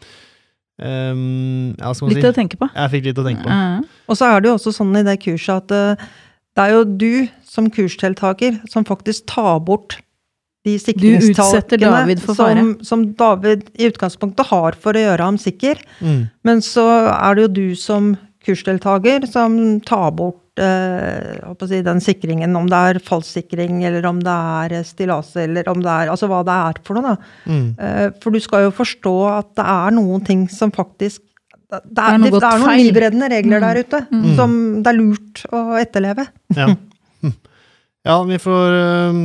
um, 0.83 1.75
Ja, 1.79 1.87
hva 1.87 1.95
skal 1.95 2.09
man 2.09 2.17
Litt 2.17 2.25
å 2.25 2.35
tenke 2.35 2.59
på. 2.59 2.69
Jeg 2.75 2.91
fikk 2.97 3.05
litt 3.11 3.21
å 3.23 3.27
tenke 3.27 3.45
på. 3.47 3.51
Mm. 3.51 3.85
Og 4.09 4.19
så 4.19 4.29
er 4.29 4.41
det 4.41 4.51
jo 4.51 4.57
også 4.59 4.75
sånn 4.75 4.97
i 4.99 5.05
det 5.07 5.19
kurset 5.23 5.63
at 5.63 5.71
uh, 5.71 6.07
det 6.57 6.65
er 6.67 6.75
jo 6.75 6.85
du 6.85 7.29
som 7.49 7.71
kursdeltaker 7.73 8.61
som 8.69 8.85
faktisk 8.85 9.27
tar 9.31 9.61
bort 9.65 10.01
de 10.65 10.77
sikringstakene 10.79 12.19
som, 12.23 12.69
som 12.87 13.01
David 13.19 13.65
i 13.75 13.89
utgangspunktet 13.91 14.47
har 14.53 14.77
for 14.79 14.95
å 14.95 15.03
gjøre 15.07 15.27
ham 15.27 15.39
sikker. 15.41 15.81
Mm. 16.01 16.21
Men 16.47 16.61
så 16.63 16.85
er 17.13 17.35
det 17.35 17.43
jo 17.49 17.53
du 17.57 17.67
som 17.79 18.13
kursdeltaker 18.47 19.27
som 19.31 19.57
tar 19.87 20.11
bort 20.19 20.59
eh, 20.63 21.39
å 21.47 21.67
si, 21.67 21.81
den 21.87 22.01
sikringen, 22.03 22.55
om 22.59 22.67
det 22.71 22.79
er 22.93 23.01
fallsikring, 23.07 23.83
eller 23.87 24.07
om 24.11 24.19
det 24.23 24.37
er 24.75 24.87
stillas, 24.87 25.33
eller 25.39 25.69
om 25.71 25.83
det 25.83 25.91
er 25.91 26.11
Altså 26.15 26.27
hva 26.31 26.41
det 26.47 26.57
er 26.71 26.81
for 26.87 26.99
noe, 26.99 27.13
da. 27.13 27.35
Mm. 27.51 27.67
Eh, 27.79 28.09
For 28.23 28.35
du 28.35 28.41
skal 28.43 28.67
jo 28.69 28.73
forstå 28.75 29.15
at 29.33 29.53
det 29.59 29.67
er 29.75 29.95
noen 29.99 30.25
ting 30.27 30.47
som 30.51 30.71
faktisk 30.75 31.23
Det 31.73 31.79
er, 31.81 32.19
det 32.21 32.43
er 32.45 32.59
noen 32.61 32.79
livreddende 32.83 33.31
regler 33.33 33.59
Mm. 33.63 33.67
der 33.67 33.83
ute 33.83 34.01
Mm. 34.13 34.37
som 34.37 34.57
det 34.83 34.91
er 34.93 34.99
lurt 34.99 35.45
å 35.51 35.63
etterleve. 35.81 36.27
Ja. 36.55 36.71
Ja, 38.05 38.17
vi 38.27 38.35
får 38.43 38.73
ehm, 38.75 39.21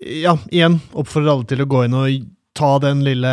Ja, 0.00 0.36
igjen 0.50 0.78
oppfordrer 0.96 1.34
alle 1.34 1.44
til 1.50 1.60
å 1.64 1.66
gå 1.68 1.82
inn 1.86 1.94
og 1.98 2.28
ta 2.60 2.70
den 2.82 3.02
lille 3.06 3.30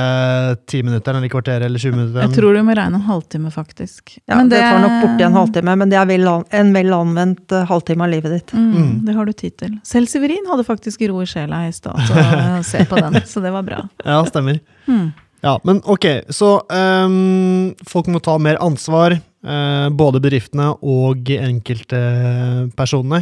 timinutteren 0.69 1.17
eller 1.19 1.31
kvarteret 1.31 1.65
eller 1.65 1.79
20 1.81 1.95
minutter. 1.95 2.21
Jeg 2.27 2.36
tror 2.36 2.53
du 2.53 2.59
må 2.63 2.75
regne 2.77 3.00
en 3.00 3.05
halvtime, 3.07 3.50
faktisk. 3.51 4.13
Ja, 4.29 4.38
Men 4.38 4.51
det, 4.51 4.59
tar 4.62 4.79
nok 4.83 4.97
borti 5.03 5.25
en 5.25 5.33
halvtime, 5.36 5.74
men 5.81 5.89
det 5.91 5.97
er 6.00 6.05
vel, 6.12 6.27
an- 6.29 6.45
en 6.53 6.69
vel 6.75 6.91
anvendt 6.95 7.51
eh, 7.55 7.65
halvtime 7.67 8.05
av 8.05 8.12
livet 8.13 8.36
ditt. 8.36 8.53
Mm, 8.53 8.67
Mm. 8.77 8.91
Det 9.07 9.15
har 9.17 9.25
du 9.25 9.33
tid 9.33 9.55
til. 9.57 9.74
Selv 9.83 10.07
Severin 10.12 10.45
hadde 10.47 10.63
faktisk 10.67 11.01
ro 11.09 11.21
i 11.24 11.25
sjela 11.27 11.63
i 11.67 11.71
stad 11.74 11.97
til 12.07 12.15
å 12.19 12.62
se 12.63 12.83
på 12.86 13.00
den, 13.01 13.17
så 13.25 13.41
det 13.43 13.51
var 13.55 13.63
bra. 13.67 13.81
Ja, 14.05 14.19
stemmer. 14.29 14.59
Mm. 14.88 15.09
Ja, 15.43 15.57
men 15.63 15.81
ok, 15.86 16.05
så 16.33 16.53
um, 16.69 17.74
folk 17.89 18.07
må 18.13 18.19
ta 18.24 18.38
mer 18.38 18.59
ansvar, 18.63 19.17
Uh, 19.47 19.88
både 19.93 20.19
bedriftene 20.19 20.74
og 20.83 21.29
enkeltpersonene. 21.29 23.19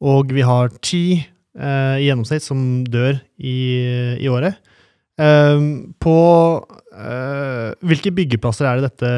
Og 0.00 0.32
vi 0.34 0.40
har 0.42 0.70
ti 0.82 1.02
eh, 1.20 1.26
i 1.60 2.06
gjennomsnitt 2.08 2.42
som 2.42 2.84
dør 2.88 3.20
i, 3.38 3.54
i 4.20 4.28
året. 4.32 4.56
Ehm, 5.20 5.92
på 6.00 6.14
eh, 6.96 7.74
hvilke 7.84 8.12
byggeplasser 8.16 8.64
er 8.70 8.80
det 8.80 8.88
dette 8.90 9.10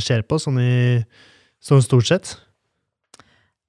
skjer 0.00 0.22
på, 0.24 0.38
sånn, 0.40 0.58
i, 0.62 1.04
sånn 1.60 1.82
stort 1.84 2.08
sett? 2.08 2.36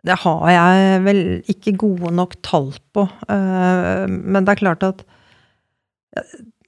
Det 0.07 0.15
har 0.23 0.43
jeg 0.53 1.01
vel 1.03 1.21
ikke 1.51 1.73
gode 1.75 2.13
nok 2.15 2.37
tall 2.45 2.69
på. 2.95 3.03
eh, 3.27 4.05
Men 4.07 4.45
det 4.45 4.53
er 4.55 4.61
klart 4.61 4.83
at 4.87 5.01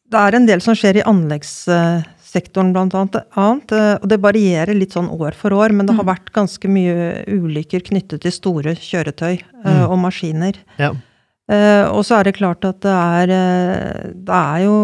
Det 0.10 0.18
er 0.20 0.36
en 0.36 0.46
del 0.50 0.60
som 0.62 0.74
skjer 0.76 0.98
i 1.00 1.06
anleggssektoren 1.06 2.72
blant 2.74 2.96
annet, 2.98 3.72
eh, 3.72 3.96
og 4.02 4.08
det 4.10 4.18
varierer 4.22 4.74
litt 4.78 4.92
sånn 4.98 5.10
år 5.14 5.34
for 5.38 5.54
år, 5.54 5.70
men 5.72 5.86
det 5.86 5.96
har 5.96 6.04
Mm. 6.04 6.16
vært 6.16 6.32
ganske 6.34 6.68
mye 6.68 7.24
ulykker 7.30 7.82
knyttet 7.86 8.22
til 8.22 8.32
store 8.32 8.74
kjøretøy 8.76 9.38
eh, 9.40 9.66
Mm. 9.66 9.90
og 9.92 9.98
maskiner. 10.00 10.56
Ja. 10.80 10.92
Eh, 11.50 11.86
og 11.90 12.04
så 12.06 12.20
er 12.20 12.28
det 12.28 12.38
klart 12.38 12.66
at 12.68 12.82
det 12.86 12.94
er, 12.94 13.32
eh, 13.34 14.10
det 14.14 14.40
er 14.40 14.66
jo 14.68 14.80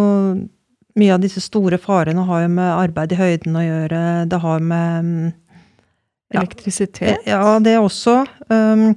Mye 0.95 1.11
av 1.11 1.19
disse 1.19 1.41
store 1.43 1.75
farene 1.75 2.23
har 2.23 2.45
jo 2.45 2.51
med 2.55 2.69
arbeid 2.71 3.11
i 3.11 3.17
høyden 3.19 3.57
å 3.59 3.63
gjøre. 3.65 3.97
Det 4.31 4.37
har 4.39 4.61
med 4.63 5.03
mm, 5.03 5.33
Ja. 6.31 6.39
Elektrisitet. 6.39 7.27
Ja, 7.27 7.59
det 7.59 7.73
også. 7.77 8.21
Um, 8.47 8.93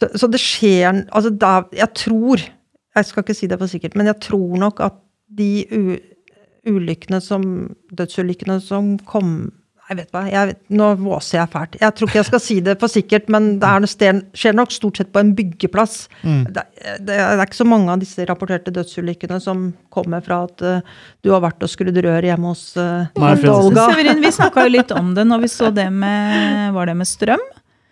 så, 0.00 0.08
så 0.16 0.26
det 0.32 0.40
skjer 0.40 1.04
Altså, 1.12 1.28
det 1.28 1.50
er, 1.50 1.66
jeg 1.76 1.92
tror 1.94 2.40
Jeg 2.96 3.04
skal 3.06 3.22
ikke 3.22 3.36
si 3.36 3.46
det 3.52 3.58
for 3.60 3.68
sikkert, 3.68 3.98
men 4.00 4.08
jeg 4.08 4.16
tror 4.24 4.56
nok 4.64 4.80
at 4.80 4.96
de 5.28 6.00
ulykkene 6.66 7.20
som 7.22 7.44
Dødsulykkene 7.92 8.56
som 8.64 8.96
kom 9.04 9.52
Jeg 9.90 9.98
vet 9.98 10.12
hva, 10.14 10.20
jeg 10.30 10.46
vet, 10.52 10.58
nå 10.78 10.88
våser 11.00 11.40
jeg 11.40 11.50
fælt. 11.50 11.72
Jeg 11.80 11.94
tror 11.98 12.10
ikke 12.10 12.18
jeg 12.20 12.26
skal 12.28 12.42
si 12.44 12.56
det 12.62 12.76
for 12.78 12.92
sikkert, 12.92 13.30
men 13.34 13.48
det 13.58 13.66
er, 13.66 13.86
det 13.98 14.10
skjer 14.38 14.54
nok 14.54 14.70
stort 14.70 15.00
sett 15.00 15.10
på 15.10 15.18
en 15.18 15.32
byggeplass. 15.34 16.04
Mm. 16.22 16.44
Det, 16.54 16.64
det, 17.08 17.16
er 17.18 17.42
ikke 17.42 17.58
så 17.58 17.66
mange 17.66 17.90
av 17.90 18.04
disse 18.04 18.22
rapporterte 18.28 18.70
dødsulykkene 18.76 19.40
som 19.42 19.64
kommer 19.90 20.22
fra 20.22 20.44
at 20.46 20.62
uh, 20.62 21.00
du 21.26 21.32
har 21.34 21.42
vært 21.42 21.66
og 21.66 21.72
skrudd 21.72 21.98
rør 22.06 22.28
hjemme 22.28 22.52
hos 22.52 22.68
uh, 22.78 23.10
Nei, 23.18 23.32
tante 23.34 23.50
Olga. 23.50 23.88
Severin, 23.90 24.22
vi 24.22 24.30
snakka 24.38 24.68
jo 24.68 24.74
litt 24.76 24.94
om 24.94 25.10
det 25.18 25.26
når 25.26 25.42
vi 25.42 25.50
så 25.50 25.72
det 25.74 25.88
med 25.90 26.70
Var 26.78 26.92
det 26.92 26.96
med 27.02 27.10
strøm? 27.10 27.42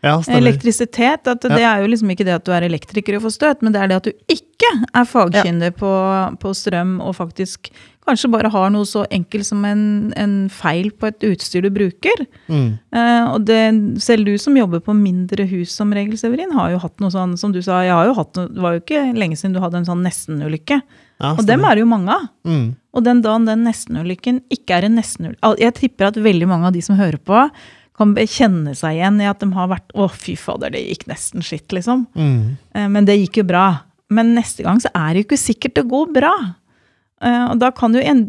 Ja. 0.05 0.17
Elektrisitet. 0.31 1.27
At 1.27 1.43
det 1.43 1.63
er 1.63 1.83
jo 1.83 1.91
liksom 1.91 2.11
ikke 2.15 2.27
det 2.29 2.37
at 2.39 2.47
du 2.47 2.53
er 2.55 2.67
elektriker 2.69 3.19
og 3.19 3.27
får 3.27 3.35
støt, 3.35 3.63
men 3.63 3.75
det 3.75 3.83
er 3.83 3.91
det 3.91 4.01
at 4.01 4.09
du 4.11 4.35
ikke 4.35 4.73
er 4.95 5.07
fagkyndig 5.09 5.73
på, 5.79 5.93
på 6.43 6.55
strøm 6.57 6.99
og 7.03 7.17
faktisk 7.19 7.73
kanskje 8.09 8.31
bare 8.33 8.51
har 8.53 8.71
noe 8.73 8.87
så 8.89 9.05
enkelt 9.13 9.47
som 9.47 9.65
en, 9.69 9.83
en 10.17 10.37
feil 10.53 10.91
på 10.97 11.11
et 11.11 11.27
utstyr 11.29 11.67
du 11.67 11.71
bruker. 11.75 12.25
Mm. 12.49 12.71
Eh, 12.95 13.25
og 13.35 13.45
det, 13.49 13.61
selv 14.03 14.29
du 14.29 14.35
som 14.41 14.57
jobber 14.57 14.83
på 14.85 14.97
mindre 14.97 15.45
hus 15.51 15.75
som 15.77 15.93
regel, 15.97 16.17
Severin, 16.21 16.55
har 16.57 16.73
jo 16.73 16.83
hatt 16.83 16.97
noe 17.05 17.13
sånn, 17.15 17.37
som 17.41 17.53
du 17.55 17.61
sa, 17.65 17.83
jeg 17.87 17.95
har 17.95 18.09
jo 18.09 18.17
hatt 18.19 18.39
noe, 18.39 18.51
det 18.55 18.65
var 18.65 18.77
jo 18.77 18.85
ikke 18.85 19.05
lenge 19.19 19.39
siden 19.39 19.57
du 19.57 19.63
hadde 19.65 19.83
en 19.83 19.89
sånn 19.89 20.05
nestenulykke. 20.07 20.81
Ja, 21.19 21.33
Og 21.35 21.43
dem 21.49 21.65
er 21.67 21.75
det 21.75 21.83
jo 21.83 21.91
mange 21.91 22.15
av. 22.15 22.29
Mm. 22.47 22.69
Og 22.95 23.05
den 23.07 23.21
dagen 23.25 23.49
den 23.49 23.67
nestenulykken 23.67 24.41
ikke 24.55 24.79
er 24.79 24.87
en 24.87 24.97
nestenulykke 24.97 25.51
Jeg 25.61 25.75
tipper 25.77 26.09
at 26.09 26.21
veldig 26.23 26.49
mange 26.51 26.71
av 26.71 26.77
de 26.77 26.83
som 26.85 26.99
hører 26.99 27.19
på, 27.21 27.49
kan 27.99 28.15
kjenne 28.15 28.75
seg 28.79 28.97
igjen 29.01 29.19
i 29.21 29.27
at 29.29 29.41
de 29.43 29.51
har 29.57 29.69
vært 29.73 29.91
Å, 29.99 30.07
fy 30.15 30.37
fader, 30.39 30.71
det 30.75 30.85
gikk 30.87 31.09
nesten 31.11 31.43
skitt, 31.45 31.69
liksom. 31.75 32.07
Mm. 32.15 32.57
Eh, 32.75 32.89
Men 32.89 33.05
det 33.09 33.19
gikk 33.19 33.43
jo 33.43 33.49
bra. 33.51 33.67
Men 34.09 34.35
neste 34.37 34.63
gang 34.65 34.79
så 34.81 34.89
er 34.95 35.13
det 35.13 35.23
jo 35.25 35.27
ikke 35.29 35.41
sikkert 35.43 35.75
det 35.77 35.87
går 35.91 36.13
bra. 36.15 36.33
Eh, 37.21 37.45
Og 37.51 37.59
da 37.59 37.71
kan 37.75 37.93
jo 37.93 38.01
en, 38.01 38.23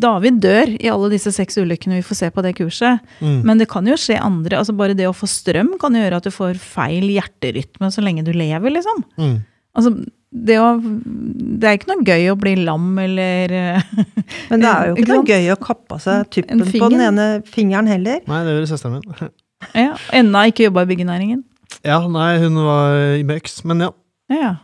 David 0.00 0.40
dør 0.42 0.72
i 0.80 0.88
alle 0.90 1.10
disse 1.12 1.30
seks 1.36 1.60
ulykkene 1.60 2.00
vi 2.00 2.06
får 2.08 2.16
se 2.22 2.30
på 2.32 2.42
det 2.42 2.54
kurset. 2.58 3.04
Mm. 3.20 3.42
Men 3.44 3.58
det 3.60 3.68
kan 3.68 3.86
jo 3.86 3.98
skje 4.00 4.16
andre. 4.20 4.58
altså 4.58 4.74
Bare 4.76 4.96
det 4.96 5.06
å 5.06 5.14
få 5.16 5.28
strøm 5.28 5.76
kan 5.78 5.94
jo 5.94 6.00
gjøre 6.02 6.16
at 6.22 6.24
du 6.26 6.32
får 6.34 6.56
feil 6.58 7.04
hjerterytme 7.12 7.92
så 7.92 8.02
lenge 8.02 8.24
du 8.24 8.32
lever, 8.32 8.72
liksom. 8.72 9.04
Mm. 9.20 9.36
Altså, 9.76 9.92
det, 10.30 10.56
å, 10.62 10.70
det 10.80 11.68
er 11.68 11.78
ikke 11.78 11.90
noe 11.90 12.06
gøy 12.06 12.28
å 12.30 12.38
bli 12.38 12.54
lam 12.62 12.92
eller 13.02 13.54
Men 14.50 14.62
det 14.62 14.70
er 14.70 14.90
jo 14.90 14.94
Ikke 14.96 15.02
ikke 15.02 15.10
noe 15.10 15.20
sant? 15.20 15.30
gøy 15.34 15.52
å 15.52 15.60
kappe 15.60 15.96
av 15.96 16.02
seg 16.04 16.32
tuppen 16.38 16.64
på 16.70 16.90
den 16.94 17.04
ene 17.08 17.28
fingeren 17.50 17.90
heller. 17.90 18.22
Nei, 18.30 18.42
det 18.46 18.56
gjorde 18.56 18.72
søsteren 18.72 18.98
min. 18.98 19.32
Ja, 19.76 19.92
Ennå 20.16 20.46
ikke 20.48 20.70
jobba 20.70 20.86
i 20.86 20.88
byggenæringen. 20.94 21.42
Ja, 21.84 21.98
nei, 22.08 22.30
hun 22.40 22.56
var 22.64 22.94
med 23.28 23.42
øks, 23.42 23.58
men 23.68 23.84
ja. 23.84 23.90
Ja, 24.32 24.54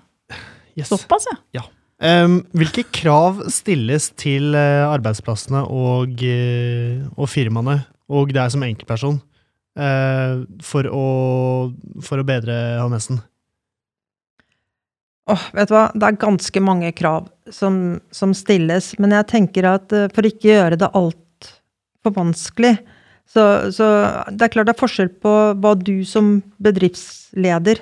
Yes. 0.77 0.91
Såpass, 0.93 1.25
ja. 1.57 1.63
Em, 2.05 2.43
hvilke 2.53 2.83
krav 2.93 3.39
stilles 3.53 4.11
til 4.21 4.53
eh, 4.59 4.83
arbeidsplassene 4.85 5.63
og, 5.73 6.21
eh, 6.21 7.01
og 7.17 7.31
firmaene, 7.33 7.79
og 8.13 8.35
deg 8.37 8.53
som 8.53 8.65
enkeltperson, 8.67 9.17
uh, 9.81 10.45
for, 10.63 10.87
å, 10.87 11.07
for 12.05 12.21
å 12.23 12.27
bedre 12.29 12.55
HMS-en? 12.83 13.19
Åh, 15.27 15.43
vet 15.57 15.71
du 15.71 15.75
hva, 15.75 15.87
det 15.95 16.07
er 16.07 16.19
ganske 16.23 16.61
mange 16.63 16.93
krav 16.95 17.25
som, 17.51 17.99
som 18.15 18.35
stilles, 18.37 18.93
men 19.03 19.11
jeg 19.17 19.27
tenker 19.33 19.67
at 19.73 19.95
eh, 19.97 20.07
for 20.15 20.29
ikke 20.29 20.47
å 20.47 20.53
gjøre 20.55 20.79
det 20.79 20.91
altfor 20.95 22.15
vanskelig, 22.15 22.77
så, 23.27 23.43
så 23.75 23.89
det 24.31 24.47
er 24.47 24.53
klart 24.55 24.69
det 24.69 24.77
er 24.77 24.83
forskjell 24.85 25.09
på 25.25 25.33
hva 25.59 25.73
du 25.81 26.05
som 26.07 26.37
bedriftsleder 26.63 27.81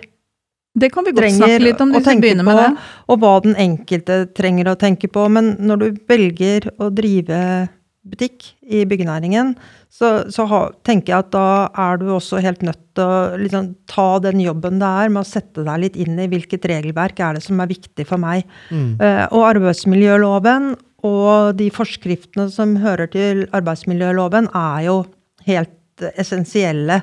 Det 0.80 0.88
kan 0.94 1.04
vi 1.04 1.12
godt 1.12 1.36
snakke 1.36 1.60
litt 1.60 1.82
om, 1.84 1.92
hvis 1.92 2.08
vi 2.08 2.14
begynner 2.22 2.46
med 2.48 2.56
på- 2.56 2.62
det. 2.64 2.86
og 3.12 3.20
hva 3.20 3.34
den 3.44 3.54
enkelte 3.60 4.16
trenger 4.34 4.72
å 4.72 4.78
tenke 4.80 5.06
på. 5.12 5.26
Men 5.30 5.52
når 5.60 5.82
du 5.82 6.00
velger 6.08 6.70
å 6.80 6.88
drive 6.90 7.68
butikk 8.04 8.50
i 8.60 8.82
byggenæringen, 8.88 9.54
så, 9.88 10.10
så 10.32 10.44
ha, 10.50 10.60
tenker 10.84 11.14
jeg 11.14 11.24
at 11.24 11.30
da 11.32 11.44
er 11.86 12.00
du 12.00 12.10
også 12.12 12.40
helt 12.44 12.64
nødt 12.66 12.80
til 12.96 13.04
å 13.04 13.38
liksom, 13.40 13.70
ta 13.90 14.06
den 14.24 14.42
jobben 14.44 14.76
det 14.82 14.90
er 15.04 15.12
med 15.14 15.22
å 15.22 15.28
sette 15.28 15.64
deg 15.64 15.80
litt 15.86 15.96
inn 16.04 16.18
i 16.20 16.26
hvilket 16.28 16.66
regelverk 16.68 17.22
er 17.24 17.38
det 17.38 17.44
som 17.46 17.62
er 17.64 17.70
viktig 17.70 18.04
for 18.08 18.20
meg. 18.20 18.44
Mm. 18.68 18.90
Uh, 19.00 19.24
og 19.30 19.46
arbeidsmiljøloven 19.54 20.74
og 21.04 21.56
de 21.56 21.70
forskriftene 21.72 22.48
som 22.52 22.76
hører 22.80 23.08
til 23.12 23.42
arbeidsmiljøloven, 23.56 24.50
er 24.52 24.84
jo 24.88 24.98
helt 25.48 26.04
essensielle. 26.14 27.00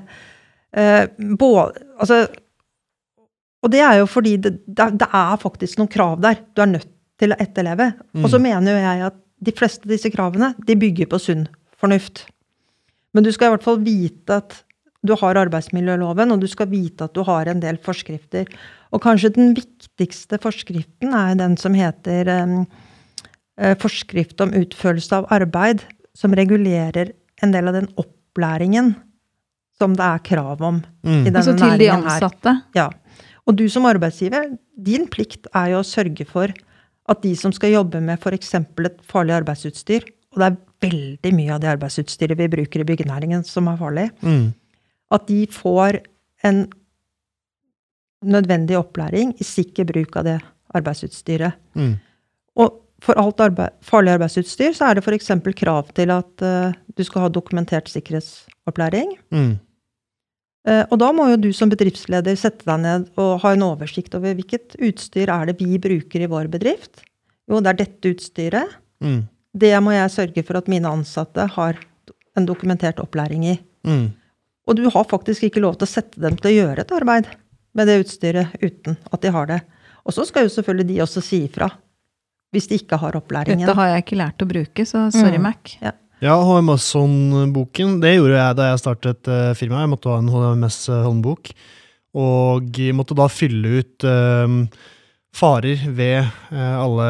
Uh, 0.77 1.09
både, 1.37 1.81
altså, 1.97 2.23
og 3.61 3.73
det 3.73 3.81
er 3.85 3.99
jo 4.01 4.07
fordi 4.09 4.37
det, 4.41 4.55
det, 4.69 4.85
er- 4.85 4.95
det 5.01 5.41
faktisk 5.41 5.81
noen 5.81 5.91
krav 5.91 6.21
der 6.21 6.39
du 6.53 6.63
er 6.63 6.73
nødt 6.77 6.89
til 7.21 7.33
å 7.33 7.41
etterleve. 7.41 7.91
Og 8.17 8.29
så 8.33 8.39
mener 8.41 8.73
jo 8.73 8.79
jeg 8.81 9.03
at 9.11 9.19
de 9.41 9.51
fleste 9.57 9.87
av 9.87 9.93
disse 9.95 10.11
kravene 10.13 10.53
de 10.67 10.75
bygger 10.77 11.09
på 11.11 11.19
sunn 11.21 11.47
fornuft. 11.81 12.25
Men 13.13 13.25
du 13.25 13.31
skal 13.33 13.49
i 13.49 13.55
hvert 13.55 13.65
fall 13.65 13.79
vite 13.83 14.37
at 14.41 14.59
du 15.03 15.15
har 15.17 15.39
arbeidsmiljøloven, 15.41 16.29
og 16.31 16.43
du 16.43 16.47
skal 16.47 16.69
vite 16.69 17.07
at 17.07 17.15
du 17.17 17.23
har 17.25 17.49
en 17.49 17.59
del 17.63 17.79
forskrifter. 17.81 18.45
Og 18.93 19.01
kanskje 19.01 19.31
den 19.33 19.55
viktigste 19.57 20.37
forskriften 20.43 21.15
er 21.17 21.33
den 21.39 21.55
som 21.57 21.73
heter 21.73 22.29
eh, 22.29 23.73
forskrift 23.81 24.41
om 24.45 24.53
utførelse 24.53 25.23
av 25.23 25.29
arbeid, 25.33 25.81
som 26.13 26.35
regulerer 26.37 27.13
en 27.41 27.53
del 27.55 27.71
av 27.71 27.79
den 27.79 27.89
opplæringen 27.97 28.93
som 29.81 29.95
det 29.97 30.05
er 30.05 30.19
krav 30.27 30.61
om 30.61 30.83
Mm. 31.01 31.21
i 31.25 31.29
denne 31.31 31.37
Altså 31.41 31.57
til 31.57 31.79
de 31.79 31.87
ansatte? 31.89 32.49
her. 32.53 32.61
Ja. 32.75 32.89
Og 33.47 33.55
du 33.57 33.67
som 33.69 33.85
arbeidsgiver, 33.89 34.51
din 34.77 35.07
plikt 35.07 35.47
er 35.55 35.71
jo 35.71 35.79
å 35.79 35.87
sørge 35.87 36.27
for 36.29 36.53
at 37.09 37.21
de 37.23 37.35
som 37.35 37.53
skal 37.55 37.73
jobbe 37.73 38.01
med 38.03 38.19
f.eks. 38.19 38.53
et 38.55 39.01
farlig 39.07 39.33
arbeidsutstyr, 39.39 40.05
og 40.31 40.39
det 40.39 40.47
er 40.47 40.59
veldig 40.85 41.33
mye 41.35 41.55
av 41.55 41.61
det 41.63 41.71
arbeidsutstyret 41.73 42.37
vi 42.37 42.49
bruker 42.51 42.83
i 42.83 42.87
byggenæringen 42.87 43.43
som 43.45 43.67
er 43.67 43.77
farlig, 43.77 44.09
Mm. 44.21 44.53
at 45.11 45.27
de 45.27 45.47
får 45.47 45.99
en 46.43 46.67
nødvendig 48.23 48.77
opplæring 48.77 49.33
i 49.39 49.43
sikker 49.43 49.85
bruk 49.89 50.15
av 50.15 50.23
det 50.23 50.37
arbeidsutstyret. 50.77 51.57
Mm. 51.75 51.95
Og 52.55 52.77
for 53.01 53.17
alt 53.17 53.41
arbeid, 53.41 53.73
farlig 53.81 54.13
arbeidsutstyr 54.13 54.75
så 54.77 54.89
er 54.89 54.93
det 54.95 55.03
f.eks. 55.03 55.31
krav 55.57 55.89
til 55.97 56.11
at 56.13 56.45
uh, 56.45 56.73
du 56.97 57.03
skal 57.03 57.21
ha 57.25 57.29
dokumentert 57.29 57.89
sikkerhetsopplæring. 57.89 59.17
Mm. 59.31 59.57
Eh, 60.67 60.83
og 60.91 60.99
da 61.01 61.09
må 61.15 61.25
jo 61.31 61.39
du 61.41 61.49
som 61.57 61.71
bedriftsleder 61.71 62.37
sette 62.37 62.67
deg 62.67 62.81
ned 62.83 63.07
og 63.21 63.39
ha 63.41 63.53
en 63.55 63.65
oversikt 63.65 64.13
over 64.17 64.35
hvilket 64.37 64.75
utstyr 64.77 65.31
er 65.33 65.49
det 65.49 65.57
vi 65.61 65.79
bruker 65.81 66.21
i 66.21 66.29
vår 66.29 66.51
bedrift. 66.53 67.01
Jo, 67.49 67.59
det 67.63 67.73
er 67.73 67.79
dette 67.81 68.11
utstyret. 68.13 68.77
Mm. 69.01 69.23
Det 69.57 69.71
må 69.83 69.95
jeg 69.95 70.13
sørge 70.13 70.43
for 70.47 70.61
at 70.61 70.69
mine 70.71 70.87
ansatte 70.91 71.47
har 71.57 71.79
en 72.37 72.45
dokumentert 72.47 73.01
opplæring 73.03 73.47
i. 73.49 73.55
Mm. 73.87 74.11
Og 74.69 74.77
du 74.77 74.85
har 74.93 75.07
faktisk 75.09 75.47
ikke 75.49 75.63
lov 75.63 75.79
til 75.79 75.89
å 75.89 75.91
sette 75.91 76.21
dem 76.21 76.37
til 76.39 76.51
å 76.51 76.55
gjøre 76.55 76.85
et 76.85 76.93
arbeid 76.95 77.27
med 77.75 77.89
det 77.89 77.97
utstyret 78.03 78.53
uten 78.61 78.99
at 79.11 79.23
de 79.25 79.31
har 79.33 79.49
det. 79.49 79.59
Og 80.05 80.13
så 80.15 80.23
skal 80.29 80.45
jo 80.45 80.53
selvfølgelig 80.53 80.87
de 80.93 81.01
også 81.03 81.23
si 81.25 81.41
ifra 81.47 81.67
hvis 82.51 82.67
de 82.67 82.77
ikke 82.81 82.99
har 82.99 83.15
opplæringen. 83.15 83.63
Dette 83.63 83.77
har 83.77 83.93
jeg 83.93 84.03
ikke 84.03 84.19
lært 84.19 84.43
å 84.43 84.47
bruke, 84.49 84.85
så 84.85 85.05
sorry, 85.13 85.37
Mm. 85.39 85.45
Mac. 85.45 85.75
Ja, 85.81 85.93
HMS-håndboken, 86.29 87.95
det 88.03 88.15
gjorde 88.17 88.37
jeg 88.37 88.57
da 88.59 88.69
jeg 88.69 88.81
startet 88.83 89.29
uh, 89.31 89.51
firmaet. 89.57 89.87
Jeg 89.87 89.93
måtte 89.95 90.11
ha 90.11 90.19
en 90.21 90.29
HMS-håndbok, 90.29 91.49
og 92.21 92.77
jeg 92.77 92.93
måtte 92.93 93.17
da 93.17 93.25
fylle 93.31 93.79
ut 93.81 94.05
eh, 94.05 94.55
farer 95.31 95.85
ved 95.95 96.27
uh, 96.51 96.75
alle 96.83 97.09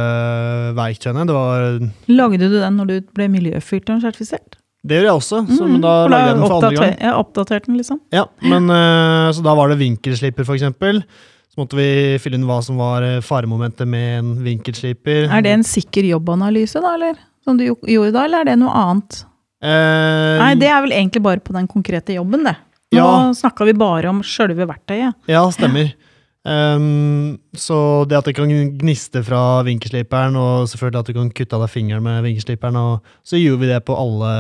verktøyene. 0.78 1.26
Det 1.28 1.36
var 1.36 1.66
Lagde 2.14 2.48
du 2.48 2.60
den 2.62 2.78
når 2.78 2.92
du 2.92 2.96
ble 3.18 3.28
miljøfyrtårnsertifisert? 3.34 4.62
Det 4.82 4.98
gjorde 4.98 5.10
jeg 5.10 5.20
også, 5.20 5.40
så, 5.46 5.66
Mm, 5.66 5.72
men 5.76 5.82
da 5.84 5.92
lagde 6.10 6.28
jeg 6.28 6.36
den 6.38 6.42
for 6.46 6.56
andre 6.58 6.72
gang. 6.78 6.96
Ja, 7.02 7.12
oppdaterte 7.20 7.70
den, 7.70 7.78
liksom. 7.78 8.00
Ja, 8.14 8.24
men 8.42 8.70
eh, 8.70 9.32
Så 9.34 9.44
da 9.46 9.54
var 9.58 9.70
det 9.70 9.78
vinkelsliper, 9.78 10.46
for 10.48 10.58
eksempel. 10.58 11.04
Så 11.52 11.60
måtte 11.60 11.78
vi 11.78 12.18
fylle 12.24 12.40
inn 12.40 12.48
hva 12.48 12.62
som 12.66 12.80
var 12.82 13.04
eh, 13.06 13.20
faremomentet 13.22 13.86
med 13.88 14.20
en 14.22 14.32
vinkelsliper. 14.46 15.28
Er 15.30 15.44
det 15.46 15.52
en 15.54 15.68
sikker 15.68 16.08
jobbanalyse, 16.10 16.82
da, 16.82 16.96
eller? 16.98 17.20
Som 17.52 17.60
du 17.60 17.68
gjorde 17.68 18.14
da, 18.16 18.24
eller 18.24 18.46
er 18.46 18.54
det 18.54 18.60
noe 18.62 18.72
annet? 18.72 19.24
Uh, 19.62 20.40
Nei, 20.40 20.54
det 20.58 20.70
er 20.72 20.80
vel 20.86 20.94
egentlig 20.96 21.22
bare 21.26 21.44
på 21.44 21.54
den 21.54 21.68
konkrete 21.70 22.16
jobben, 22.16 22.48
det. 22.48 22.56
Nå 22.96 23.04
Ja. 23.04 23.34
snakka 23.36 23.68
vi 23.68 23.74
bare 23.78 24.10
om 24.10 24.24
sjølve 24.24 24.66
verktøyet. 24.68 25.14
Ja, 25.28 25.44
stemmer. 25.52 25.94
Um, 26.42 27.38
så 27.54 28.08
det 28.10 28.18
at 28.18 28.26
det 28.26 28.34
kan 28.40 28.50
gniste 28.50 29.22
fra 29.24 29.62
vinkelsliperen, 29.68 30.36
og 30.40 30.68
selvfølgelig 30.72 31.04
at 31.04 31.12
du 31.12 31.14
kan 31.20 31.30
kutte 31.38 31.58
av 31.58 31.66
deg 31.68 31.74
fingeren 31.76 32.04
med 32.08 32.24
vinkelsliperen, 32.26 32.80
og 32.80 33.12
så 33.24 33.38
gjorde 33.38 33.62
vi 33.62 33.70
det 33.70 33.82
på 33.86 33.98
alle, 34.00 34.32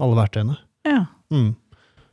alle 0.00 0.20
verktøyene. 0.22 0.56
Ja. 0.88 1.04
Mm. 1.30 1.50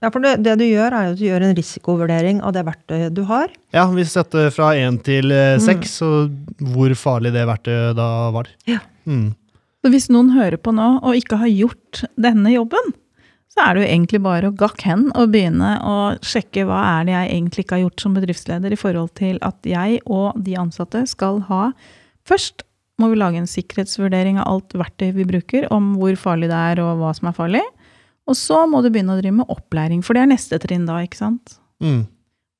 Ja, 0.04 0.12
for 0.12 0.22
det, 0.22 0.36
det 0.46 0.58
du 0.60 0.66
gjør, 0.68 0.94
er 0.94 1.08
jo 1.08 1.16
at 1.16 1.22
du 1.22 1.26
gjør 1.26 1.46
en 1.48 1.58
risikovurdering 1.58 2.44
av 2.46 2.54
det 2.54 2.66
verktøyet 2.68 3.16
du 3.16 3.24
har. 3.30 3.50
Ja, 3.74 3.88
vi 3.90 4.06
setter 4.06 4.52
fra 4.54 4.74
én 4.78 5.00
til 5.02 5.32
seks, 5.64 6.02
mm. 6.02 6.06
og 6.06 6.74
hvor 6.76 6.94
farlig 7.00 7.34
det 7.34 7.48
verktøyet 7.50 7.98
da 7.98 8.10
var. 8.36 8.52
Ja. 8.70 8.84
Mm. 9.08 9.32
Så 9.88 9.92
hvis 9.94 10.10
noen 10.12 10.34
hører 10.36 10.58
på 10.60 10.74
nå 10.76 10.98
og 11.00 11.16
ikke 11.16 11.38
har 11.40 11.48
gjort 11.48 12.02
denne 12.20 12.52
jobben, 12.52 12.90
så 13.48 13.64
er 13.64 13.74
det 13.78 13.84
jo 13.86 13.92
egentlig 13.94 14.20
bare 14.26 14.50
å 14.52 14.56
gakk 14.60 14.82
hen 14.84 15.06
og 15.16 15.32
begynne 15.32 15.70
å 15.80 15.94
sjekke 16.20 16.66
hva 16.68 16.82
er 17.00 17.06
det 17.08 17.14
jeg 17.14 17.30
egentlig 17.38 17.64
ikke 17.64 17.78
har 17.78 17.84
gjort 17.86 18.04
som 18.04 18.18
bedriftsleder 18.18 18.76
i 18.76 18.80
forhold 18.82 19.14
til 19.16 19.40
at 19.48 19.64
jeg 19.64 20.02
og 20.06 20.36
de 20.44 20.58
ansatte 20.60 21.06
skal 21.08 21.40
ha 21.48 21.70
Først 22.28 22.66
må 23.00 23.08
vi 23.14 23.16
lage 23.22 23.40
en 23.40 23.48
sikkerhetsvurdering 23.48 24.36
av 24.42 24.50
alt 24.52 24.74
verktøy 24.76 25.14
vi 25.16 25.24
bruker, 25.30 25.70
om 25.72 25.94
hvor 25.96 26.18
farlig 26.20 26.50
det 26.52 26.58
er 26.74 26.82
og 26.84 26.98
hva 27.00 27.14
som 27.16 27.30
er 27.30 27.38
farlig. 27.38 27.62
Og 28.28 28.36
så 28.36 28.66
må 28.68 28.82
du 28.84 28.90
begynne 28.92 29.16
å 29.16 29.22
drive 29.22 29.38
med 29.38 29.48
opplæring, 29.54 30.02
for 30.04 30.12
det 30.18 30.26
er 30.26 30.32
neste 30.34 30.60
trinn 30.60 30.84
da, 30.90 30.98
ikke 31.08 31.22
sant? 31.22 31.56
Mm. 31.80 32.02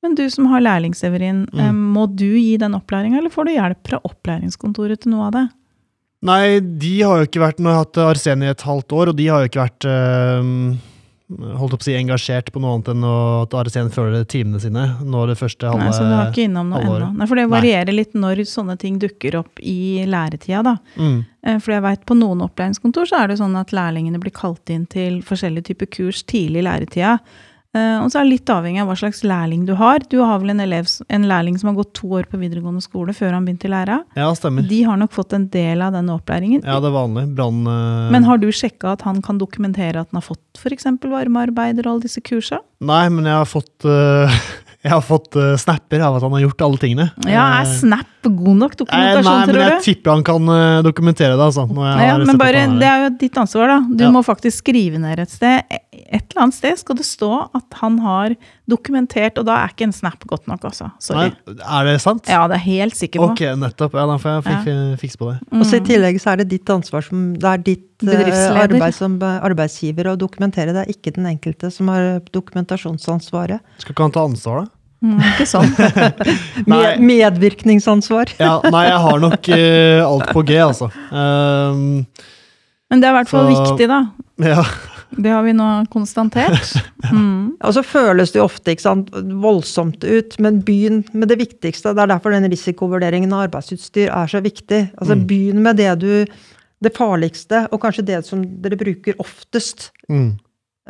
Men 0.00 0.14
du 0.16 0.24
som 0.32 0.46
har 0.48 0.64
lærling, 0.64 0.94
Severin, 0.96 1.44
Mm. 1.52 1.60
eh, 1.60 1.72
må 1.74 2.06
du 2.08 2.24
gi 2.38 2.56
den 2.56 2.72
opplæringa, 2.72 3.18
eller 3.18 3.28
får 3.34 3.44
du 3.44 3.52
hjelp 3.58 3.82
fra 3.92 4.00
opplæringskontoret 4.08 5.02
til 5.02 5.12
noe 5.12 5.26
av 5.26 5.32
det? 5.36 5.44
Nei, 6.26 6.58
de 6.58 6.94
har 7.06 7.20
jo 7.20 7.28
ikke 7.28 7.42
vært 7.44 7.60
Nå 7.62 7.70
har 7.70 7.76
jeg 7.78 7.86
hatt 7.86 7.98
Arsen 8.08 8.42
i 8.42 8.50
et 8.50 8.66
halvt 8.66 8.94
år, 8.96 9.12
og 9.12 9.18
de 9.18 9.26
har 9.30 9.44
jo 9.44 9.50
ikke 9.50 9.60
vært 9.62 9.86
øh, 9.86 10.48
holdt 11.28 11.76
opp 11.76 11.82
å 11.82 11.86
si 11.86 11.94
engasjert 11.94 12.48
på 12.54 12.60
noe 12.62 12.74
annet 12.74 12.88
enn 12.94 13.04
at 13.06 13.54
Arsen 13.60 13.90
følger 13.92 14.24
timene 14.30 14.60
sine. 14.62 14.84
Nå 15.04 15.26
det 15.28 15.36
første 15.38 15.68
halve 15.68 15.84
Nei, 15.84 15.94
så 15.94 16.06
du 16.06 16.14
har 16.16 16.30
ikke 16.32 16.46
innom 16.48 16.72
noe 16.72 16.80
ennå? 16.82 17.10
Nei, 17.18 17.28
for 17.28 17.38
det 17.38 17.44
Nei. 17.46 17.52
varierer 17.54 17.94
litt 17.94 18.16
når 18.16 18.42
sånne 18.48 18.78
ting 18.80 18.96
dukker 19.02 19.36
opp 19.42 19.60
i 19.60 20.06
læretida, 20.08 20.62
da. 20.72 20.76
mm. 20.96 21.18
Eh, 21.46 21.60
For 21.62 21.76
jeg 21.76 21.84
vet 21.84 22.06
på 22.08 22.16
noen 22.18 22.42
opplæringskontor 22.48 23.10
så 23.12 23.20
er 23.22 23.30
det 23.30 23.38
sånn 23.42 23.54
at 23.60 23.74
lærlingene 23.76 24.18
blir 24.22 24.34
kalt 24.34 24.72
inn 24.74 24.88
til 24.90 25.20
forskjellige 25.26 25.70
typer 25.70 25.92
kurs 26.00 26.24
tidlig 26.26 26.64
i 26.64 26.66
læretida. 26.66 27.18
Eh, 27.78 28.02
Og 28.02 28.10
så 28.12 28.20
er 28.20 28.26
det 28.26 28.32
litt 28.34 28.50
avhengig 28.52 28.82
av 28.82 28.88
hva 28.90 28.96
slags 28.98 29.22
lærling 29.26 29.64
du 29.68 29.74
har. 29.78 30.02
Du 30.10 30.18
har 30.22 30.38
vel 30.42 30.50
en, 30.54 30.60
elev, 30.64 30.88
en 31.08 31.26
lærling 31.30 31.58
som 31.60 31.70
har 31.70 31.78
gått 31.80 31.94
to 31.98 32.10
år 32.18 32.28
på 32.30 32.40
videregående 32.42 32.82
skole 32.84 33.14
før 33.16 33.36
han 33.36 33.46
begynte 33.48 33.68
i 33.68 33.72
læra. 33.72 34.00
Ja, 34.18 34.28
stemmer. 34.38 34.66
De 34.68 34.82
har 34.88 34.96
nok 35.00 35.12
fått 35.16 35.32
en 35.38 35.48
del 35.52 35.82
av 35.84 35.92
denne 35.96 36.14
opplæringen. 36.18 36.62
Ja, 36.66 36.78
det 36.82 36.90
er 36.90 36.96
vanlig. 36.98 37.26
Brand, 37.38 37.66
uh... 37.68 38.08
Men 38.14 38.24
har 38.28 38.38
du 38.42 38.48
sjekka 38.52 38.94
at 38.98 39.02
han 39.08 39.22
kan 39.24 39.38
dokumentere 39.40 40.02
at 40.04 40.08
han 40.12 40.20
har 40.22 40.26
fått 40.28 40.60
f.eks. 40.62 40.86
varmearbeider 41.04 41.86
og 41.86 41.96
alle 41.98 42.06
disse 42.08 42.22
kursa? 42.24 42.60
Nei, 42.84 43.04
men 43.12 43.26
jeg 43.28 43.38
har 43.40 43.52
fått 43.58 43.88
uh... 43.88 44.38
Jeg 44.78 44.92
har 44.92 45.02
fått 45.02 45.34
uh, 45.34 45.56
snapper 45.58 45.98
av 46.06 46.14
at 46.16 46.22
han 46.22 46.30
har 46.36 46.42
gjort 46.44 46.60
alle 46.62 46.78
tingene. 46.78 47.08
Ja, 47.26 47.42
er 47.58 47.64
Eh, 47.66 47.72
Snap 47.80 48.06
god 48.22 48.60
nok 48.60 48.76
dokumentasjon, 48.78 49.24
Nei, 49.26 49.46
du? 49.48 49.52
nei, 49.52 49.58
men 49.58 49.72
jeg 49.72 49.82
tipper 49.88 50.12
han 50.14 50.22
kan 50.26 50.46
uh, 50.46 50.82
dokumentere 50.86 51.34
det. 51.34 51.42
Altså, 51.48 51.64
Ja, 51.66 52.14
men 52.22 52.38
bare, 52.38 52.62
det 52.78 52.86
er 52.86 53.02
jo 53.02 53.08
ditt 53.18 53.40
ansvar, 53.42 53.72
da. 53.72 53.78
Du 53.90 54.04
Ja. 54.04 54.10
må 54.14 54.22
faktisk 54.22 54.62
skrive 54.62 55.00
ned 55.02 55.18
et 55.18 55.34
sted. 55.34 55.66
Et 56.06 56.22
eller 56.30 56.42
annet 56.44 56.54
sted 56.56 56.78
skal 56.80 56.96
det 56.98 57.04
stå 57.08 57.28
at 57.56 57.76
han 57.80 57.98
har 58.04 58.34
dokumentert, 58.70 59.38
og 59.40 59.46
da 59.48 59.56
er 59.64 59.72
ikke 59.72 59.86
en 59.88 59.94
snap 59.96 60.22
godt 60.30 60.46
nok, 60.50 60.64
altså. 60.70 60.90
Sorry. 61.02 61.32
Nei, 61.48 61.56
er 61.80 61.88
det 61.88 61.96
sant? 62.04 62.28
Ja, 62.30 62.44
det 62.50 62.58
er 62.60 62.64
helt 62.66 62.96
sikker 62.98 63.20
på. 63.24 63.30
Ok, 63.32 63.42
nettopp. 63.58 63.96
Ja, 63.98 64.06
da 64.10 64.16
får 64.22 64.36
jeg 64.36 64.46
fik, 64.48 64.70
fikse 65.02 65.20
på 65.20 65.30
det. 65.32 65.36
Og 65.52 65.64
så 65.66 65.76
I 65.78 65.80
Mm. 65.82 65.86
tillegg 65.90 66.20
så 66.22 66.32
er 66.32 66.36
det 66.42 66.48
ditt 66.54 66.68
ansvar 66.70 67.04
som 67.06 67.34
Det 67.34 67.44
er 67.52 67.58
ditt 67.64 68.06
eh, 68.06 68.62
arbeid 68.62 68.94
som 68.94 69.16
eh, 69.22 69.40
arbeidsgiver 69.48 70.12
å 70.12 70.16
dokumentere. 70.20 70.72
Det 70.76 70.84
er 70.86 70.92
ikke 70.94 71.14
den 71.16 71.26
enkelte 71.26 71.70
som 71.74 71.88
har 71.88 72.20
dokumentasjonsansvaret. 72.32 73.60
Skal 73.82 73.94
ikke 73.94 74.02
han 74.06 74.12
ta 74.14 74.24
ansvar, 74.28 74.64
da? 74.64 74.74
Mm, 74.98 75.18
ikke 75.22 75.46
sånn. 75.46 75.68
Med, 76.70 76.98
medvirkningsansvar. 77.06 78.32
Ja, 78.40 78.56
nei, 78.66 78.84
jeg 78.88 78.98
har 79.04 79.20
nok 79.22 79.48
uh, 79.54 80.00
alt 80.08 80.32
på 80.34 80.42
G, 80.48 80.56
altså. 80.58 80.88
Um, 81.12 82.06
Men 82.90 83.02
det 83.02 83.06
er 83.06 83.12
i 83.14 83.18
hvert 83.20 83.30
fall 83.30 83.46
viktig, 83.52 83.86
da. 83.90 84.00
ja. 84.42 84.64
Det 85.10 85.30
har 85.32 85.42
vi 85.46 85.56
nå 85.56 85.70
konstatert. 85.92 86.74
Mm. 87.08 87.54
Og 87.62 87.72
så 87.72 87.80
føles 87.86 88.32
det 88.34 88.40
jo 88.40 88.44
ofte 88.44 88.72
ikke 88.74 88.82
sant, 88.82 89.12
voldsomt 89.40 90.02
ut, 90.02 90.34
men 90.42 90.58
begynn 90.66 91.04
med 91.16 91.30
det 91.30 91.36
viktigste. 91.38 91.92
Det 91.94 92.02
er 92.02 92.10
derfor 92.10 92.34
den 92.34 92.48
risikovurderingen 92.50 93.30
av 93.32 93.44
arbeidsutstyr 93.46 94.10
er 94.10 94.28
så 94.28 94.42
viktig. 94.44 94.80
Altså 94.98 95.14
Mm. 95.14 95.22
Begynn 95.30 95.62
med 95.62 95.78
det 95.78 95.92
du 96.02 96.26
det 96.84 96.92
farligste, 96.96 97.62
og 97.72 97.80
kanskje 97.80 98.04
det 98.10 98.18
som 98.26 98.42
dere 98.60 98.76
bruker 98.76 99.14
oftest. 99.22 99.90
Mm. 100.10 100.36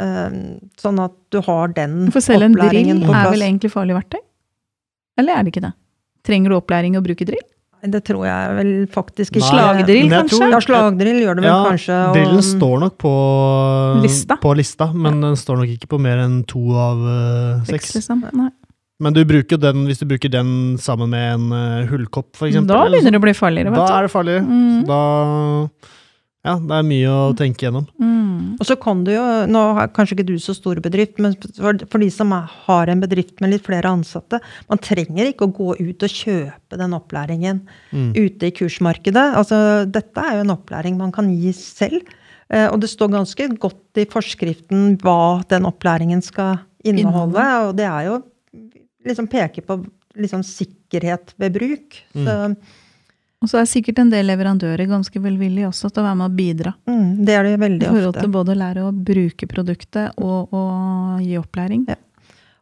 Eh, 0.01 0.41
sånn 0.81 0.99
at 1.05 1.15
du 1.31 1.41
har 1.45 1.69
den 1.77 2.11
For 2.11 2.25
selv 2.25 2.49
en 2.49 2.57
drill 2.57 2.89
er 2.89 3.31
vel 3.31 3.45
egentlig 3.45 3.71
farlig 3.71 4.01
verktøy? 4.01 4.21
Eller 5.19 5.37
er 5.37 5.45
det 5.45 5.53
ikke 5.55 5.67
det? 5.69 5.75
Trenger 6.25 6.51
du 6.51 6.59
opplæring 6.59 6.97
i 6.97 7.01
å 7.01 7.05
bruke 7.05 7.29
drill? 7.29 7.47
Det 7.83 8.01
tror 8.05 8.25
jeg 8.27 8.55
vel 8.59 8.71
faktisk 8.91 9.37
i 9.39 9.43
Slagdrill, 9.45 10.09
kanskje? 10.11 10.39
tror- 10.39 10.51
Ja, 10.51 10.61
slagdrill 10.61 11.21
gjør 11.23 11.35
det 11.39 11.45
vel 11.45 11.51
Ja, 11.53 11.65
kanskje. 11.71 11.99
og- 12.09 12.15
Drillen 12.17 12.43
står 12.43 12.81
nok 12.81 12.99
på 12.99 14.03
Lista. 14.03 14.37
på 14.37 14.55
lista, 14.57 14.93
men 14.93 15.21
den 15.21 15.37
står 15.37 15.57
nok 15.63 15.69
ikke 15.79 15.87
på 15.89 16.01
mer 16.01 16.19
enn 16.19 16.45
to 16.47 16.59
av 16.75 16.99
uh, 16.99 17.65
Seks, 17.65 17.95
liksom? 17.95 18.25
Men 19.01 19.13
du 19.13 19.25
den, 19.61 19.87
hvis 19.87 19.99
du 20.01 20.07
bruker 20.07 20.29
den 20.29 20.77
sammen 20.77 21.11
med 21.11 21.35
en 21.35 21.53
uh, 21.53 21.87
hullkopp, 21.87 22.35
eksempel. 22.49 22.67
Da 22.67 22.89
begynner 22.89 23.13
det 23.15 23.21
å 23.21 23.23
bli 23.23 23.33
farligere, 23.33 23.73
Da 23.75 23.85
vet 23.85 23.91
er 23.95 24.03
det 24.03 24.11
farlig. 24.11 24.39
Mm. 24.43 24.87
Da 24.87 25.69
Ja, 26.47 26.55
det 26.63 26.77
er 26.79 26.85
mye 26.87 27.09
å 27.11 27.33
tenke 27.37 27.67
gjennom. 27.67 27.89
Mm. 27.99 28.55
Og 28.61 28.67
så 28.67 28.77
kan 28.79 29.01
du 29.05 29.11
jo, 29.11 29.23
nå 29.51 29.63
har 29.77 29.91
kanskje 29.95 30.15
ikke 30.17 30.29
du 30.29 30.37
så 30.41 30.55
stor 30.55 30.79
bedrift, 30.83 31.19
men 31.23 31.35
for, 31.57 31.81
for 31.91 31.99
de 32.03 32.09
som 32.15 32.31
har 32.31 32.93
en 32.93 33.03
bedrift 33.03 33.43
med 33.43 33.53
litt 33.53 33.67
flere 33.67 33.91
ansatte, 33.91 34.39
man 34.71 34.81
trenger 34.83 35.33
ikke 35.33 35.49
å 35.49 35.53
gå 35.57 35.75
ut 35.81 36.07
og 36.07 36.15
kjøpe 36.15 36.79
den 36.81 36.95
opplæringen 36.97 37.65
Mm. 37.91 38.13
ute 38.15 38.49
i 38.49 38.53
kursmarkedet. 38.55 39.27
Altså, 39.35 39.59
dette 39.91 40.21
er 40.23 40.39
jo 40.39 40.45
en 40.47 40.55
opplæring 40.55 40.97
man 41.01 41.13
kan 41.13 41.29
gi 41.33 41.53
selv. 41.57 42.07
Eh, 42.53 42.67
og 42.71 42.81
det 42.81 42.89
står 42.93 43.11
ganske 43.13 43.49
godt 43.61 44.01
i 44.01 44.07
forskriften 44.09 44.95
hva 45.03 45.43
den 45.51 45.67
opplæringen 45.69 46.23
skal 46.25 46.61
inneholde. 46.85 47.45
Og 47.67 47.75
det 47.77 47.87
er 47.89 48.07
jo 48.09 48.19
liksom 49.09 49.29
peker 49.29 49.65
på 49.67 49.81
liksom 50.19 50.45
sikkerhet 50.47 51.35
ved 51.41 51.57
bruk. 51.59 51.99
Så 52.15 52.37
Og 53.39 53.47
så 53.53 53.61
er 53.61 53.69
sikkert 53.71 54.01
en 54.03 54.09
del 54.11 54.27
leverandører 54.27 54.89
ganske 54.91 55.21
velvillige 55.23 55.69
også 55.69 55.93
til 55.93 56.01
å 56.03 56.07
være 56.09 56.19
med 56.19 56.27
og 56.27 56.35
bidra. 56.39 56.73
mm, 56.89 57.11
det 57.25 57.35
er 57.39 57.43
det 57.47 57.53
I 57.55 57.61
veldig 57.63 57.87
forhold 57.87 58.09
ofte. 58.11 58.21
til 58.25 58.33
både 58.35 58.51
å 58.55 58.59
lære 58.59 58.81
å 58.89 58.93
bruke 58.93 59.47
produktet 59.47 60.07
og 60.19 60.49
å 60.53 60.63
gi 61.23 61.37
opplæring. 61.39 61.87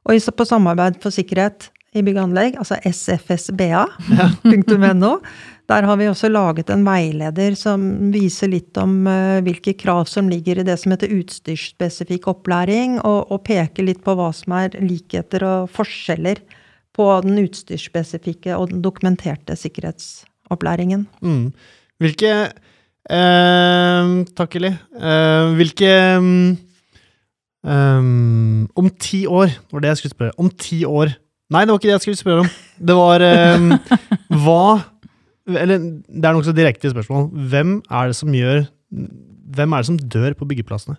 Og 0.07 0.15
i- 0.15 0.21
på 0.37 0.45
Samarbeid 0.47 1.01
for 1.01 1.11
sikkerhet 1.11 1.71
i 1.95 2.03
bygg 2.03 2.17
og 2.19 2.23
anlegg, 2.29 2.57
altså 2.61 2.77
sfsba.no, 2.85 5.13
der 5.71 5.83
har 5.83 5.97
vi 5.97 6.05
også 6.11 6.29
laget 6.31 6.71
en 6.71 6.85
veileder 6.85 7.55
som 7.57 8.11
viser 8.13 8.49
litt 8.53 8.77
om 8.79 9.07
eh, 9.09 9.41
hvilke 9.43 9.73
krav 9.81 10.05
som 10.07 10.29
ligger 10.29 10.59
i 10.61 10.65
det 10.69 10.77
som 10.79 10.93
heter 10.93 11.09
utstyrsspesifikk 11.17 12.27
opplæring, 12.29 13.01
og, 13.01 13.27
og 13.33 13.43
peker 13.49 13.83
litt 13.89 14.05
på 14.05 14.15
hva 14.15 14.29
som 14.37 14.53
er 14.61 14.69
likheter 14.79 15.43
og 15.43 15.71
forskjeller 15.73 16.37
på 16.97 17.09
den 17.25 17.39
utstyrsspesifikke 17.47 18.57
og 18.61 18.69
den 18.71 18.83
dokumenterte 18.85 19.57
sikkerhetsopplæringen. 19.57 20.33
Mm. 21.23 21.53
Hvilke 22.03 22.33
eh, 23.11 24.11
Takk, 24.37 24.57
Eli. 24.59 24.73
Eh, 25.01 25.55
hvilke 25.59 25.93
um, 26.21 26.57
Om 28.77 28.91
ti 29.01 29.25
år, 29.27 29.55
var 29.73 29.85
det 29.85 29.95
jeg 29.95 30.03
skulle 30.03 30.17
spørre 30.17 30.37
Om 30.39 30.51
ti 30.51 30.85
år 30.85 31.15
Nei, 31.51 31.63
det 31.63 31.71
var 31.71 31.79
ikke 31.79 31.87
det 31.87 31.95
jeg 31.95 32.03
skulle 32.03 32.19
spørre 32.19 32.43
om. 32.43 32.49
Det 32.89 32.95
var 32.99 33.23
um, 33.55 33.69
Hva 34.43 34.63
Eller 35.47 35.79
det 35.79 36.27
er 36.27 36.35
nokså 36.35 36.55
direkte 36.57 36.91
spørsmål. 36.91 37.29
Hvem 37.51 37.77
er 37.87 38.11
det 38.11 38.17
som 38.19 38.35
gjør 38.35 38.65
Hvem 38.91 39.73
er 39.73 39.85
det 39.85 39.87
som 39.87 40.01
dør 40.17 40.35
på 40.35 40.49
byggeplassene? 40.51 40.97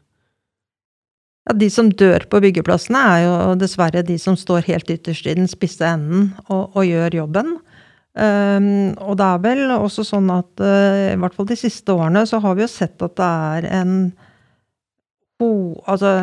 Ja, 1.48 1.56
de 1.56 1.70
som 1.72 1.88
dør 1.92 2.26
på 2.28 2.42
byggeplassene, 2.44 3.00
er 3.00 3.22
jo 3.24 3.56
dessverre 3.60 4.04
de 4.04 4.18
som 4.20 4.36
står 4.36 4.66
helt 4.68 4.90
ytterst 4.92 5.30
i 5.30 5.36
den 5.38 5.48
spisse 5.48 5.88
enden 5.88 6.34
og, 6.48 6.76
og 6.76 6.84
gjør 6.84 7.22
jobben. 7.22 7.54
Um, 8.18 8.96
og 8.98 9.20
det 9.20 9.26
er 9.28 9.42
vel 9.44 9.60
også 9.76 10.02
sånn 10.08 10.32
at 10.34 10.64
uh, 10.64 11.12
i 11.12 11.18
hvert 11.22 11.36
fall 11.38 11.46
de 11.52 11.58
siste 11.60 11.94
årene 11.94 12.24
så 12.26 12.40
har 12.42 12.56
vi 12.58 12.64
jo 12.64 12.70
sett 12.72 13.04
at 13.06 13.14
det 13.20 13.28
er 13.28 13.68
en 13.78 13.92
oh, 15.38 15.78
Altså 15.86 16.14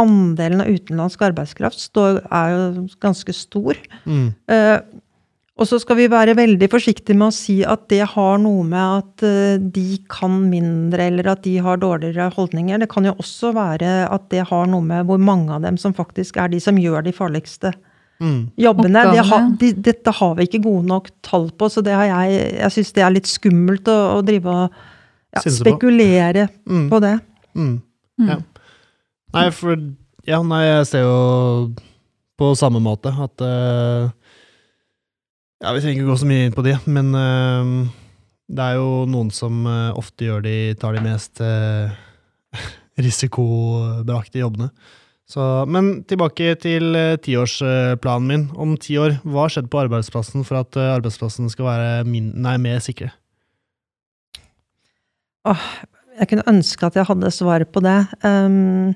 andelen 0.00 0.62
av 0.64 0.70
utenlandsk 0.70 1.20
arbeidskraft 1.26 1.82
står, 1.82 2.22
er 2.32 2.54
jo 2.54 2.86
ganske 3.02 3.34
stor. 3.34 3.76
Mm. 4.06 4.30
Uh, 4.48 4.78
og 5.60 5.68
så 5.68 5.76
skal 5.82 5.98
vi 5.98 6.08
være 6.08 6.38
veldig 6.38 6.70
forsiktige 6.72 7.18
med 7.18 7.28
å 7.28 7.36
si 7.36 7.58
at 7.68 7.82
det 7.92 8.00
har 8.14 8.40
noe 8.40 8.64
med 8.64 9.02
at 9.02 9.26
uh, 9.26 9.60
de 9.60 9.98
kan 10.08 10.38
mindre, 10.48 11.10
eller 11.10 11.28
at 11.34 11.44
de 11.44 11.58
har 11.60 11.82
dårligere 11.82 12.30
holdninger. 12.38 12.80
Det 12.80 12.88
kan 12.94 13.10
jo 13.10 13.18
også 13.20 13.52
være 13.58 13.92
at 14.08 14.30
det 14.32 14.46
har 14.48 14.72
noe 14.72 14.86
med 14.86 15.10
hvor 15.10 15.20
mange 15.20 15.52
av 15.58 15.66
dem 15.66 15.76
som 15.82 15.92
faktisk 15.92 16.40
er 16.40 16.54
de 16.54 16.62
som 16.62 16.80
gjør 16.80 17.04
de 17.04 17.16
farligste 17.16 17.74
Mm. 18.20 18.50
jobbene. 18.60 19.02
Det 19.14 19.22
ha, 19.30 19.36
de, 19.60 19.72
dette 19.80 20.12
har 20.12 20.34
vi 20.36 20.44
ikke 20.44 20.62
gode 20.66 20.84
nok 20.90 21.08
tall 21.24 21.48
på, 21.56 21.70
så 21.72 21.80
det 21.80 21.94
har 21.96 22.04
jeg 22.04 22.40
Jeg 22.58 22.74
syns 22.74 22.92
det 22.92 23.04
er 23.04 23.14
litt 23.14 23.30
skummelt 23.30 23.88
å, 23.88 23.98
å 24.18 24.22
drive 24.26 24.52
og 24.52 24.80
ja, 25.36 25.42
spekulere 25.46 26.48
på. 26.52 26.68
Mm. 26.68 26.88
på 26.90 27.00
det. 27.00 27.14
Mm. 27.54 27.76
Mm. 28.20 28.28
Ja. 28.28 28.38
Nei, 29.36 29.46
for 29.54 29.78
Ja, 30.28 30.42
nei, 30.44 30.64
jeg 30.66 30.88
ser 30.90 31.06
jo 31.06 31.16
på 32.40 32.52
samme 32.58 32.80
måte 32.82 33.12
at 33.12 33.42
uh, 33.44 34.10
Ja, 35.60 35.72
Vi 35.72 35.80
trenger 35.80 36.00
ikke 36.00 36.10
gå 36.10 36.18
så 36.20 36.28
mye 36.28 36.46
inn 36.48 36.56
på 36.56 36.64
de, 36.66 36.76
men 36.88 37.10
uh, 37.16 37.88
det 38.50 38.66
er 38.66 38.78
jo 38.80 39.04
noen 39.08 39.30
som 39.34 39.64
uh, 39.68 39.96
ofte 39.98 40.26
gjør 40.26 40.44
de, 40.44 40.56
tar 40.80 40.96
de 40.96 41.04
mest 41.04 41.40
uh, 41.44 41.92
risikobelagte 43.04 44.42
jobbene. 44.42 44.70
Så, 45.30 45.44
men 45.70 46.00
tilbake 46.10 46.56
til 46.58 46.90
uh, 46.98 47.14
tiårsplanen 47.22 48.26
min. 48.26 48.44
Om 48.58 48.74
ti 48.82 48.96
år, 48.98 49.20
hva 49.22 49.44
har 49.44 49.52
skjedd 49.54 49.68
på 49.70 49.78
arbeidsplassen 49.84 50.42
for 50.46 50.58
at 50.58 50.74
uh, 50.74 50.88
arbeidsplassen 50.96 51.50
skal 51.52 51.68
være 51.68 51.90
min, 52.08 52.32
nei, 52.42 52.56
mer 52.58 52.80
sikre? 52.82 53.12
Åh, 55.46 55.68
jeg 56.18 56.32
kunne 56.32 56.48
ønske 56.50 56.88
at 56.88 56.98
jeg 56.98 57.06
hadde 57.08 57.30
svaret 57.32 57.70
på 57.72 57.82
det. 57.84 57.98
Um, 58.26 58.90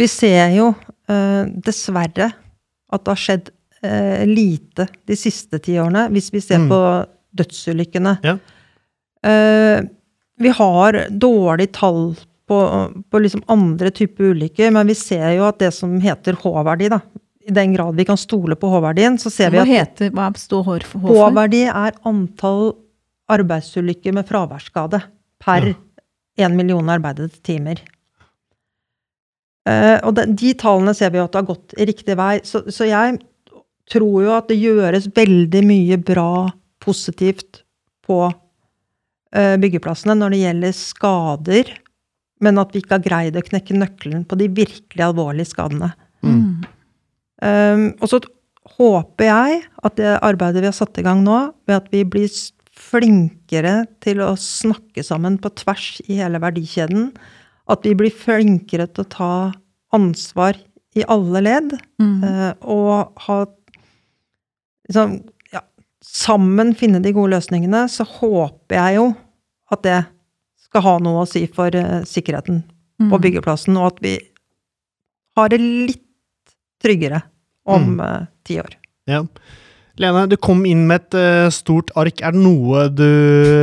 vi 0.00 0.08
ser 0.08 0.56
jo 0.56 0.72
uh, 0.72 1.44
dessverre 1.68 2.32
at 2.32 3.04
det 3.04 3.12
har 3.12 3.20
skjedd 3.20 3.52
uh, 3.84 4.24
lite 4.26 4.88
de 5.08 5.20
siste 5.20 5.60
ti 5.62 5.76
årene, 5.78 6.08
hvis 6.16 6.32
vi 6.32 6.40
ser 6.40 6.64
Mm. 6.64 6.68
på 6.72 6.80
dødsulykkene. 7.42 8.16
Ja. 8.24 8.38
Uh, 9.22 9.84
vi 10.42 10.50
har 10.56 11.04
dårlig 11.12 11.72
tall 11.76 12.14
på, 12.52 12.60
på 13.08 13.24
liksom 13.24 13.42
andre 13.52 13.90
typer 13.94 14.34
ulykker, 14.34 14.72
men 14.76 14.92
vi 14.92 14.96
ser 14.98 15.30
jo 15.38 15.48
at 15.48 15.60
det 15.62 15.72
som 15.74 15.96
heter 16.04 16.36
H-verdi, 16.44 16.92
da, 16.92 17.00
i 17.48 17.50
den 17.54 17.72
grad 17.74 17.96
vi 17.96 18.04
kan 18.04 18.20
stole 18.20 18.56
på 18.58 18.70
H-verdien, 18.70 19.18
så 19.18 19.30
ser 19.32 19.50
vi 19.54 19.60
at 19.62 19.70
heter 19.70 20.12
Hva 20.14 20.28
står? 20.38 20.66
H 20.68 20.92
for? 20.92 21.08
H-verdi 21.08 21.64
er 21.70 21.96
antall 22.08 22.74
arbeidsulykker 23.32 24.14
med 24.14 24.28
fraværsskade 24.28 25.02
per 25.42 25.72
Ja. 25.72 25.74
én 26.46 26.54
million 26.56 26.88
arbeidede 26.88 27.42
timer. 27.42 27.82
Uh, 29.68 29.98
og 30.02 30.14
de, 30.16 30.26
de 30.34 30.54
tallene 30.58 30.94
ser 30.96 31.12
vi 31.12 31.20
jo 31.20 31.26
at 31.26 31.34
det 31.34 31.40
har 31.42 31.50
gått 31.50 31.74
i 31.78 31.86
riktig 31.86 32.16
vei. 32.18 32.40
Så, 32.46 32.64
så 32.72 32.88
jeg 32.88 33.18
tror 33.90 34.24
jo 34.24 34.32
at 34.34 34.48
det 34.50 34.58
gjøres 34.58 35.10
veldig 35.14 35.62
mye 35.66 35.98
bra 36.02 36.50
positivt 36.82 37.62
på 38.06 38.18
uh, 38.26 39.56
byggeplassene 39.62 40.16
når 40.18 40.34
det 40.34 40.40
gjelder 40.42 40.74
skader, 40.78 41.74
men 42.42 42.58
at 42.60 42.72
vi 42.74 42.82
ikke 42.82 42.98
har 42.98 43.04
greid 43.04 43.38
å 43.38 43.44
knekke 43.46 43.76
nøkkelen 43.78 44.24
på 44.28 44.38
de 44.40 44.48
virkelig 44.52 45.04
alvorlige 45.06 45.52
skadene. 45.52 45.92
Mm. 46.26 46.64
Um, 47.42 47.84
og 47.98 48.10
så 48.10 48.20
håper 48.76 49.26
jeg 49.28 49.62
at 49.82 49.96
det 49.98 50.16
arbeidet 50.22 50.62
vi 50.62 50.70
har 50.70 50.76
satt 50.76 50.98
i 51.00 51.06
gang 51.06 51.22
nå, 51.26 51.38
ved 51.66 51.80
at 51.80 51.88
vi 51.94 52.04
blir 52.06 52.30
flinkere 52.72 53.82
til 54.02 54.22
å 54.24 54.32
snakke 54.38 55.04
sammen 55.06 55.38
på 55.42 55.52
tvers 55.60 56.00
i 56.08 56.18
hele 56.20 56.40
verdikjeden, 56.42 57.10
at 57.70 57.86
vi 57.86 57.94
blir 57.98 58.14
flinkere 58.14 58.88
til 58.90 59.04
å 59.04 59.12
ta 59.12 59.32
ansvar 59.94 60.58
i 60.98 61.04
alle 61.08 61.44
ledd, 61.44 61.76
Mm. 62.02 62.24
uh, 62.24 62.52
og 62.66 63.20
ha 63.28 63.36
liksom, 64.88 65.20
ja, 65.52 65.60
Sammen 66.02 66.72
finne 66.74 66.98
de 67.04 67.12
gode 67.14 67.36
løsningene, 67.36 67.84
så 67.88 68.02
håper 68.02 68.74
jeg 68.74 68.96
jo 68.96 69.04
at 69.70 69.84
det 69.86 70.00
skal 70.72 70.86
ha 70.86 70.94
noe 71.04 71.22
å 71.22 71.28
si 71.28 71.44
for 71.52 71.74
eh, 71.76 72.00
sikkerheten 72.08 72.64
på 73.02 73.18
Mm. 73.18 73.22
byggeplassen, 73.24 73.76
og 73.76 73.92
at 73.92 73.98
vi 74.00 74.14
har 75.36 75.48
det 75.50 75.58
litt 75.60 76.54
tryggere 76.82 77.22
om 77.66 77.98
eh, 78.00 78.24
ti 78.46 78.60
år. 78.62 78.76
Ja. 79.10 79.24
Lene, 80.00 80.24
du 80.30 80.38
kom 80.40 80.64
inn 80.64 80.86
med 80.88 81.02
et 81.02 81.16
uh, 81.18 81.50
stort 81.52 81.90
ark. 82.00 82.22
Er 82.24 82.32
det 82.32 82.40
noe 82.40 82.86
du 82.88 83.04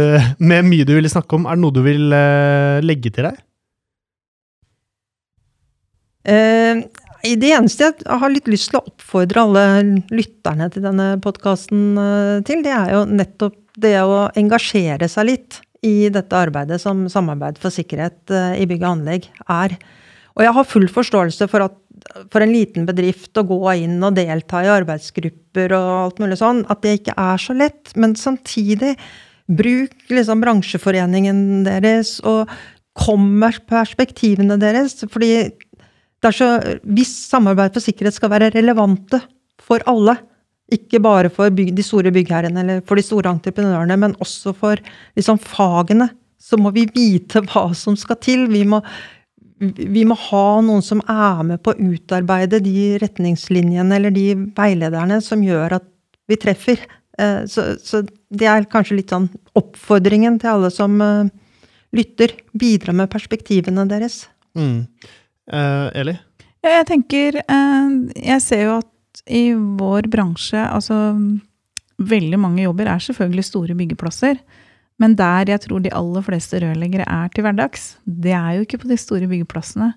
Med 0.52 0.68
mye 0.68 0.86
du 0.86 0.92
ville 0.94 1.10
snakke 1.10 1.40
om, 1.40 1.48
er 1.50 1.58
det 1.58 1.64
noe 1.64 1.74
du 1.74 1.80
vil 1.82 2.14
uh, 2.14 2.78
legge 2.86 3.10
til 3.16 3.26
deg? 3.26 3.40
Uh, 6.30 6.84
det 7.24 7.50
eneste 7.50 7.90
jeg 7.90 8.20
har 8.22 8.30
litt 8.30 8.52
lyst 8.52 8.70
til 8.70 8.78
å 8.78 8.84
oppfordre 8.92 9.42
alle 9.42 9.64
lytterne 10.14 10.70
til 10.70 10.86
denne 10.86 11.08
podkasten 11.24 11.98
til, 12.46 12.62
det 12.64 12.76
er 12.76 12.94
jo 12.94 13.02
nettopp 13.10 13.58
det 13.82 13.96
å 14.04 14.28
engasjere 14.38 15.10
seg 15.10 15.32
litt 15.32 15.60
i 15.86 16.10
dette 16.12 16.36
arbeidet 16.36 16.80
som 16.82 17.06
Samarbeid 17.12 17.60
for 17.62 17.74
sikkerhet 17.74 18.34
eh, 18.34 18.60
i 18.64 18.68
bygg 18.70 18.84
og 18.84 18.92
anlegg 18.98 19.30
er. 19.48 19.78
Og 20.36 20.46
jeg 20.46 20.56
har 20.56 20.68
full 20.68 20.90
forståelse 20.92 21.48
for 21.52 21.68
at 21.68 21.78
for 22.32 22.44
en 22.44 22.54
liten 22.54 22.86
bedrift 22.88 23.36
å 23.38 23.46
gå 23.48 23.60
inn 23.84 23.98
og 24.06 24.16
delta 24.18 24.62
i 24.64 24.72
arbeidsgrupper 24.72 25.74
og 25.76 25.90
alt 26.06 26.22
mulig 26.24 26.38
sånn, 26.40 26.64
at 26.72 26.84
det 26.86 27.00
ikke 27.00 27.16
er 27.20 27.42
så 27.42 27.56
lett. 27.58 27.92
Men 28.00 28.16
samtidig, 28.20 28.94
bruk 29.50 30.14
liksom 30.14 30.44
bransjeforeningen 30.44 31.66
deres, 31.68 32.18
og 32.24 32.52
kom 33.00 33.26
med 33.42 33.60
perspektivene 33.70 34.60
deres. 34.62 35.04
fordi 35.12 35.52
så, 36.36 36.48
hvis 36.84 37.14
samarbeid 37.30 37.76
for 37.76 37.84
sikkerhet 37.84 38.16
skal 38.16 38.32
være 38.34 38.52
relevante 38.56 39.22
for 39.64 39.84
alle, 39.88 40.18
ikke 40.76 41.02
bare 41.04 41.32
for 41.34 41.54
bygg, 41.54 41.72
de 41.78 41.86
store 41.86 42.12
byggherrene 42.16 42.64
eller 42.64 42.82
for 42.88 43.00
de 43.00 43.06
store 43.06 43.32
entreprenørene, 43.34 43.98
men 44.00 44.18
også 44.24 44.54
for 44.58 44.82
liksom, 45.18 45.40
fagene, 45.42 46.10
så 46.40 46.58
må 46.58 46.72
vi 46.76 46.88
vite 46.94 47.42
hva 47.50 47.68
som 47.76 47.98
skal 48.00 48.20
til. 48.24 48.46
Vi 48.52 48.64
må, 48.70 48.80
vi 49.60 50.06
må 50.08 50.16
ha 50.30 50.46
noen 50.66 50.86
som 50.86 51.02
er 51.10 51.44
med 51.44 51.64
på 51.66 51.74
å 51.74 51.90
utarbeide 51.94 52.62
de 52.64 52.96
retningslinjene 53.04 53.98
eller 54.00 54.16
de 54.16 54.32
veilederne 54.58 55.20
som 55.26 55.44
gjør 55.44 55.80
at 55.82 55.90
vi 56.30 56.40
treffer. 56.40 56.86
Eh, 57.20 57.44
Så, 57.50 57.76
så 57.84 58.04
det 58.30 58.48
er 58.48 58.70
kanskje 58.72 59.02
litt 59.02 59.14
sånn 59.14 59.28
oppfordringen 59.60 60.40
til 60.40 60.54
alle 60.54 60.72
som 60.74 60.96
eh, 61.02 61.30
lytter. 61.98 62.38
Bidra 62.54 62.94
med 62.96 63.12
perspektivene 63.12 63.86
deres. 63.90 64.28
Mm. 64.58 64.86
Eh, 65.52 65.88
Eli? 66.02 66.16
Ja, 66.60 66.80
jeg 66.80 66.88
tenker 66.90 67.38
eh, 67.40 67.92
Jeg 68.20 68.42
ser 68.44 68.64
jo 68.66 68.72
at 68.82 68.89
i 69.30 69.52
vår 69.54 70.10
bransje, 70.12 70.60
altså 70.60 70.98
veldig 72.00 72.40
mange 72.40 72.64
jobber 72.64 72.90
er 72.90 73.04
selvfølgelig 73.04 73.46
store 73.48 73.76
byggeplasser. 73.78 74.40
Men 75.00 75.16
der 75.20 75.54
jeg 75.54 75.64
tror 75.64 75.84
de 75.84 75.94
aller 75.96 76.24
fleste 76.26 76.60
rørleggere 76.60 77.08
er 77.08 77.30
til 77.32 77.46
hverdags, 77.46 77.94
det 78.04 78.34
er 78.36 78.58
jo 78.58 78.66
ikke 78.66 78.82
på 78.82 78.90
de 78.90 78.98
store 79.00 79.30
byggeplassene. 79.32 79.94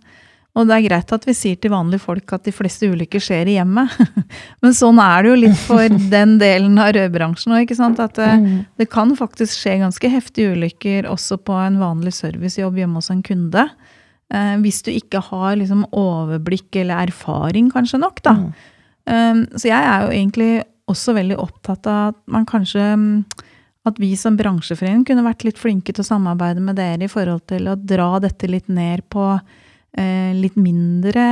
Og 0.53 0.69
det 0.69 0.75
er 0.77 0.85
greit 0.85 1.13
at 1.17 1.25
vi 1.25 1.33
sier 1.33 1.57
til 1.57 1.73
vanlige 1.73 2.03
folk 2.03 2.35
at 2.37 2.45
de 2.45 2.53
fleste 2.53 2.91
ulykker 2.93 3.23
skjer 3.25 3.49
i 3.49 3.55
hjemmet. 3.57 3.95
Men 4.63 4.75
sånn 4.77 5.01
er 5.01 5.25
det 5.25 5.31
jo 5.31 5.39
litt 5.47 5.63
for 5.65 5.97
den 6.13 6.37
delen 6.43 6.77
av 6.83 6.93
rødbransjen 6.97 7.57
òg, 7.57 7.65
ikke 7.65 7.79
sant. 7.79 8.03
At 8.05 8.21
det, 8.21 8.61
det 8.79 8.91
kan 8.93 9.15
faktisk 9.17 9.57
skje 9.57 9.79
ganske 9.81 10.13
heftige 10.13 10.53
ulykker 10.53 11.09
også 11.09 11.41
på 11.41 11.57
en 11.57 11.81
vanlig 11.81 12.13
servicejobb 12.19 12.83
hjemme 12.83 13.01
hos 13.01 13.09
en 13.15 13.25
kunde. 13.25 13.65
Eh, 14.33 14.55
hvis 14.61 14.83
du 14.85 14.93
ikke 14.93 15.25
har 15.31 15.57
liksom 15.61 15.87
overblikk 15.89 16.83
eller 16.85 17.09
erfaring 17.09 17.73
kanskje 17.73 18.03
nok, 18.05 18.21
da. 18.25 18.37
Mm. 18.43 18.53
Um, 19.09 19.47
så 19.59 19.67
jeg 19.71 19.83
er 19.83 20.05
jo 20.05 20.13
egentlig 20.15 20.53
også 20.91 21.15
veldig 21.17 21.39
opptatt 21.43 21.89
av 21.91 22.13
at 22.13 22.21
man 22.31 22.45
kanskje 22.47 22.85
mm, 22.95 23.25
At 23.89 23.99
vi 23.99 24.13
som 24.15 24.37
bransjeforening 24.39 25.03
kunne 25.09 25.25
vært 25.27 25.43
litt 25.43 25.59
flinke 25.59 25.91
til 25.91 26.05
å 26.05 26.07
samarbeide 26.07 26.63
med 26.63 26.77
dere 26.79 27.09
i 27.09 27.11
forhold 27.11 27.43
til 27.51 27.67
å 27.67 27.75
dra 27.75 28.21
dette 28.23 28.47
litt 28.47 28.69
ned 28.71 29.03
på 29.11 29.25
eh, 29.99 30.31
litt 30.39 30.55
mindre, 30.55 31.25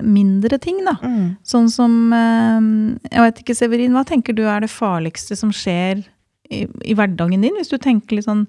mindre 0.00 0.58
ting, 0.64 0.80
da. 0.86 0.96
Mm. 1.02 1.34
Sånn 1.44 1.68
som 1.68 1.92
eh, 2.16 2.70
Jeg 3.10 3.26
vet 3.26 3.42
ikke, 3.42 3.58
Severin, 3.58 3.92
hva 3.92 4.06
tenker 4.08 4.32
du 4.32 4.46
er 4.48 4.64
det 4.64 4.72
farligste 4.72 5.36
som 5.36 5.52
skjer 5.52 6.00
i, 6.48 6.64
i 6.64 6.96
hverdagen 6.96 7.44
din? 7.44 7.60
Hvis 7.60 7.72
du 7.72 7.76
tenker 7.76 8.16
litt 8.16 8.30
sånn 8.30 8.46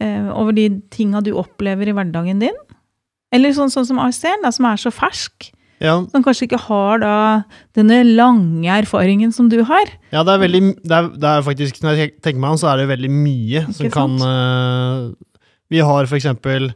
eh, 0.00 0.32
over 0.32 0.56
de 0.56 0.70
tinga 0.88 1.20
du 1.20 1.34
opplever 1.36 1.92
i 1.92 1.96
hverdagen 2.00 2.40
din? 2.40 2.56
Eller 3.30 3.52
sånn, 3.54 3.70
sånn 3.70 3.92
som 3.92 4.00
ASC-en, 4.02 4.40
da, 4.40 4.50
som 4.56 4.66
er 4.72 4.80
så 4.80 4.92
fersk. 4.94 5.52
Ja, 5.80 5.94
Som 6.12 6.24
kanskje 6.26 6.44
ikke 6.44 6.60
har 6.66 7.00
da 7.00 7.14
denne 7.76 8.02
lange 8.04 8.68
erfaringen 8.82 9.32
som 9.32 9.48
du 9.48 9.62
har. 9.64 9.88
ja 10.12 10.22
det, 10.26 10.34
er 10.34 10.42
veldig, 10.44 10.62
det, 10.84 10.92
er, 10.92 11.10
det 11.16 11.30
er 11.30 11.42
faktisk 11.46 11.80
Når 11.82 11.96
jeg 12.02 12.14
tenker 12.20 12.40
meg 12.42 12.54
om, 12.54 12.60
så 12.60 12.68
er 12.72 12.82
det 12.82 12.90
veldig 12.92 13.10
mye 13.14 13.64
som 13.70 13.86
sant? 13.86 13.94
kan 13.96 14.18
sant? 14.20 14.28
eh, 14.28 15.36
Vi 15.72 15.80
har 15.80 16.10
for 16.10 16.18
eksempel 16.20 16.72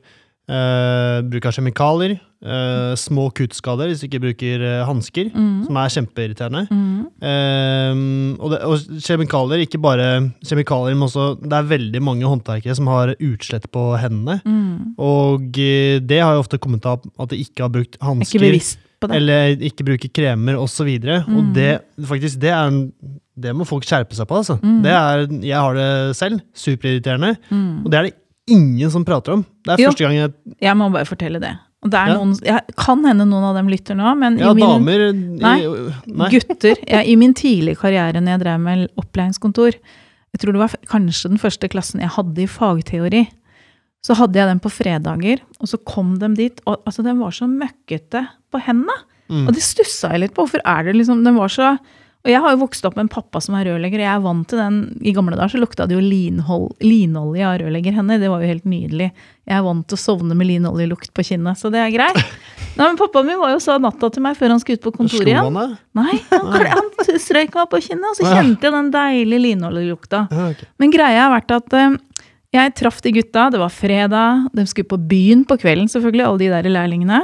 eh, 0.48 1.18
bruk 1.28 1.50
av 1.50 1.56
kjemikalier. 1.58 2.16
Uh, 2.44 2.92
små 3.00 3.30
kuttskader 3.32 3.88
hvis 3.88 4.02
du 4.02 4.04
ikke 4.04 4.18
bruker 4.20 4.60
uh, 4.60 4.82
hansker, 4.84 5.30
Mm. 5.32 5.62
som 5.64 5.76
er 5.80 5.92
kjempeirriterende. 5.94 6.66
Mm. 6.68 7.06
Uh, 7.24 8.36
og, 8.36 8.50
det, 8.52 8.58
og 8.68 9.00
kjemikalier, 9.00 9.62
ikke 9.64 9.80
bare 9.80 10.08
kjemikalier, 10.44 10.92
men 10.92 11.08
også 11.08 11.38
Det 11.40 11.56
er 11.56 11.70
veldig 11.70 12.02
mange 12.04 12.28
håndverkere 12.28 12.76
som 12.76 12.90
har 12.92 13.14
utslett 13.16 13.70
på 13.72 13.86
hendene. 13.96 14.42
Mm. 14.44 14.92
Og 15.00 15.48
det 15.56 16.20
har 16.20 16.36
jo 16.36 16.44
ofte 16.44 16.60
kommet 16.60 16.84
av 16.84 17.00
at 17.18 17.32
de 17.32 17.40
ikke 17.40 17.64
har 17.64 17.72
brukt 17.72 17.96
Jeg 17.96 18.02
er 18.02 18.04
ikke 18.04 18.10
hansker, 18.12 18.44
bevisst 18.44 18.78
på 19.04 19.10
det. 19.12 19.18
eller 19.20 19.56
ikke 19.70 19.86
bruke 19.86 20.10
kremer 20.16 20.56
osv. 20.60 20.88
Og 20.88 21.28
Mm. 21.28 21.52
det 21.54 21.70
faktisk, 22.10 22.40
det 22.42 22.50
er 22.56 22.90
det 23.34 23.52
må 23.56 23.64
folk 23.66 23.82
skjerpe 23.86 24.14
seg 24.14 24.28
på, 24.30 24.36
altså. 24.38 24.58
Mm. 24.62 24.82
Det 24.84 24.92
er, 24.94 25.22
jeg 25.42 25.58
har 25.58 25.74
det 25.74 26.16
selv. 26.16 26.40
Superirriterende. 26.54 27.36
Mm. 27.50 27.84
Og 27.84 27.90
det 27.90 27.98
er 27.98 28.02
det 28.08 28.14
ingen 28.54 28.90
som 28.92 29.04
prater 29.04 29.32
om. 29.34 29.44
Det 29.64 29.72
er 29.74 29.82
Jo. 29.82 29.90
første 29.90 30.04
gang 30.04 30.14
jeg 30.14 30.32
Jeg 30.60 30.76
må 30.76 30.90
bare 30.92 31.04
fortelle 31.08 31.40
det. 31.40 31.54
Og 31.82 31.90
det 31.90 32.00
Ja. 32.00 32.14
noen, 32.14 32.32
jeg, 32.42 32.60
kan 32.78 33.02
hende 33.04 33.26
noen 33.28 33.44
av 33.44 33.56
dem 33.56 33.68
lytter 33.68 33.94
nå, 33.96 34.14
men 34.16 34.38
Ja, 34.38 34.50
i 34.52 34.54
min, 34.54 34.64
damer 34.64 35.12
Nei. 35.12 35.58
i, 35.60 35.92
nei. 36.06 36.30
gutter 36.30 36.76
jeg, 36.86 37.06
I 37.08 37.16
min 37.16 37.34
tidlige 37.34 37.76
karriere 37.76 38.14
når 38.22 38.38
jeg 38.38 38.40
drev 38.40 38.60
med 38.60 38.88
opplæringskontor, 38.96 39.72
jeg 39.74 40.40
tror 40.40 40.52
det 40.52 40.60
var 40.62 40.70
kanskje 40.86 41.28
den 41.28 41.38
første 41.38 41.68
klassen 41.68 42.00
jeg 42.00 42.08
hadde 42.10 42.38
i 42.38 42.46
fagteori, 42.46 43.28
så 44.04 44.16
hadde 44.18 44.36
jeg 44.36 44.50
den 44.50 44.60
på 44.60 44.72
fredager, 44.72 45.40
og 45.62 45.70
så 45.70 45.80
kom 45.80 46.18
de 46.20 46.28
dit, 46.36 46.62
og 46.68 46.76
altså, 46.84 47.04
den 47.06 47.20
var 47.22 47.32
så 47.32 47.48
møkkete 47.48 48.26
på 48.52 48.60
hendene. 48.66 48.96
Mm. 49.32 49.46
Og 49.48 49.54
det 49.56 49.64
stussa 49.64 50.12
jeg 50.12 50.26
litt 50.26 50.34
på. 50.36 50.44
Hvorfor 50.44 50.60
er 50.68 50.82
det 50.84 50.98
liksom 50.98 51.22
Den 51.24 51.38
var 51.38 51.48
så 51.48 51.70
Og 51.72 52.28
jeg 52.28 52.42
har 52.44 52.52
jo 52.52 52.58
vokst 52.60 52.84
opp 52.84 52.98
med 52.98 53.06
en 53.06 53.12
pappa 53.14 53.40
som 53.40 53.54
er 53.56 53.64
rørlegger, 53.70 54.02
og 54.02 54.04
jeg 54.04 54.12
er 54.12 54.24
vant 54.26 54.46
til 54.48 54.60
den. 54.60 54.76
I 55.00 55.14
gamle 55.16 55.36
dager 55.36 55.54
så 55.54 55.60
lukta 55.60 55.86
det 55.88 55.96
jo 55.96 56.02
linhold, 56.04 56.70
linolje 56.84 57.44
av 57.48 57.58
rørleggerhender. 57.60 58.20
Det 58.20 58.30
var 58.32 58.44
jo 58.44 58.48
helt 58.48 58.68
nydelig. 58.68 59.08
Jeg 59.44 59.56
er 59.56 59.64
vant 59.64 59.84
til 59.88 59.96
å 59.98 60.00
sovne 60.00 60.36
med 60.36 60.48
linoljelukt 60.48 61.12
på 61.16 61.24
kinnet, 61.24 61.60
så 61.60 61.72
det 61.72 61.82
er 61.82 61.92
greit. 61.92 62.20
Nei, 62.78 62.86
men 62.86 62.96
Pappaen 63.00 63.28
min 63.28 63.40
var 63.40 63.52
jo 63.52 63.60
sa 63.60 63.76
natta 63.80 64.08
til 64.12 64.24
meg 64.24 64.38
før 64.40 64.54
han 64.54 64.62
skulle 64.62 64.80
ut 64.80 64.86
på 64.86 64.94
kontoret 64.96 65.28
igjen. 65.30 65.52
han? 65.60 65.76
Nei, 66.00 66.16
han, 66.32 66.48
han 66.72 67.20
strøyk 67.26 67.52
meg 67.60 67.68
på 67.72 67.82
kinnet, 67.90 68.08
og 68.08 68.16
så 68.16 68.32
kjente 68.32 68.68
jeg 68.68 68.76
den 68.76 68.88
deilige 68.94 69.44
linoljelukta. 69.44 70.24
Men 70.80 70.96
greia 70.96 71.26
har 71.26 71.36
vært 71.36 71.54
at 71.60 71.76
eh, 71.76 72.00
jeg 72.54 72.74
traff 72.78 73.00
de 73.02 73.12
gutta, 73.16 73.48
det 73.50 73.60
var 73.60 73.72
fredag, 73.72 74.48
de 74.54 74.64
skulle 74.70 74.90
på 74.90 75.00
byen 75.10 75.42
på 75.48 75.58
kvelden 75.60 75.90
selvfølgelig, 75.90 76.26
alle 76.26 76.42
de 76.44 76.52
der 76.52 76.70
lærlingene. 76.70 77.20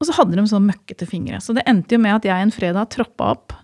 Og 0.00 0.08
så 0.08 0.16
hadde 0.16 0.36
de 0.36 0.46
sånn 0.48 0.68
møkkete 0.68 1.08
fingre. 1.08 1.40
Så 1.44 1.54
det 1.56 1.66
endte 1.68 1.96
jo 1.96 2.02
med 2.02 2.18
at 2.18 2.28
jeg 2.28 2.44
en 2.44 2.52
fredag 2.54 2.88
troppa 2.92 3.32
opp 3.34 3.56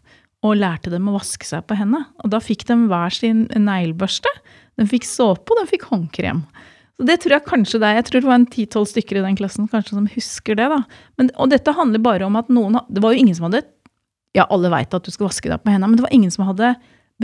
og 0.44 0.58
lærte 0.60 0.92
dem 0.92 1.08
å 1.08 1.16
vaske 1.16 1.46
seg 1.48 1.64
på 1.66 1.76
hendene. 1.78 2.04
Og 2.24 2.32
da 2.32 2.40
fikk 2.44 2.66
de 2.68 2.76
hver 2.90 3.14
sin 3.14 3.46
neglebørste. 3.50 4.30
De 4.76 4.86
fikk 4.88 5.06
såpe, 5.08 5.52
og 5.52 5.62
de 5.62 5.70
fikk 5.70 5.86
håndkrem. 5.90 6.42
Så 6.96 7.06
det 7.08 7.18
tror 7.22 7.36
jeg 7.36 7.48
kanskje 7.48 7.80
det 7.80 7.88
er. 7.88 7.98
Jeg 7.98 8.08
tror 8.08 8.22
det 8.22 8.30
var 8.30 8.38
en 8.40 8.50
ti-tolv 8.52 8.90
stykker 8.90 9.20
i 9.20 9.24
den 9.24 9.38
klassen 9.38 9.68
kanskje 9.72 9.96
som 9.96 10.10
husker 10.12 10.58
det. 10.58 10.68
da. 10.72 10.82
Men, 11.20 11.32
og 11.40 11.50
dette 11.52 11.76
handler 11.76 12.04
bare 12.04 12.28
om 12.28 12.36
at 12.40 12.52
noen 12.52 12.78
Det 12.88 13.02
var 13.04 13.12
jo 13.12 13.24
ingen 13.24 13.36
som 13.36 13.48
hadde 13.48 13.64
Ja, 14.36 14.46
alle 14.52 14.68
veit 14.72 14.92
at 14.92 15.04
du 15.04 15.12
skal 15.12 15.30
vaske 15.30 15.48
deg 15.48 15.60
på 15.64 15.72
hendene, 15.72 15.88
men 15.88 16.00
det 16.00 16.04
var 16.04 16.12
ingen 16.12 16.32
som 16.32 16.44
hadde 16.48 16.74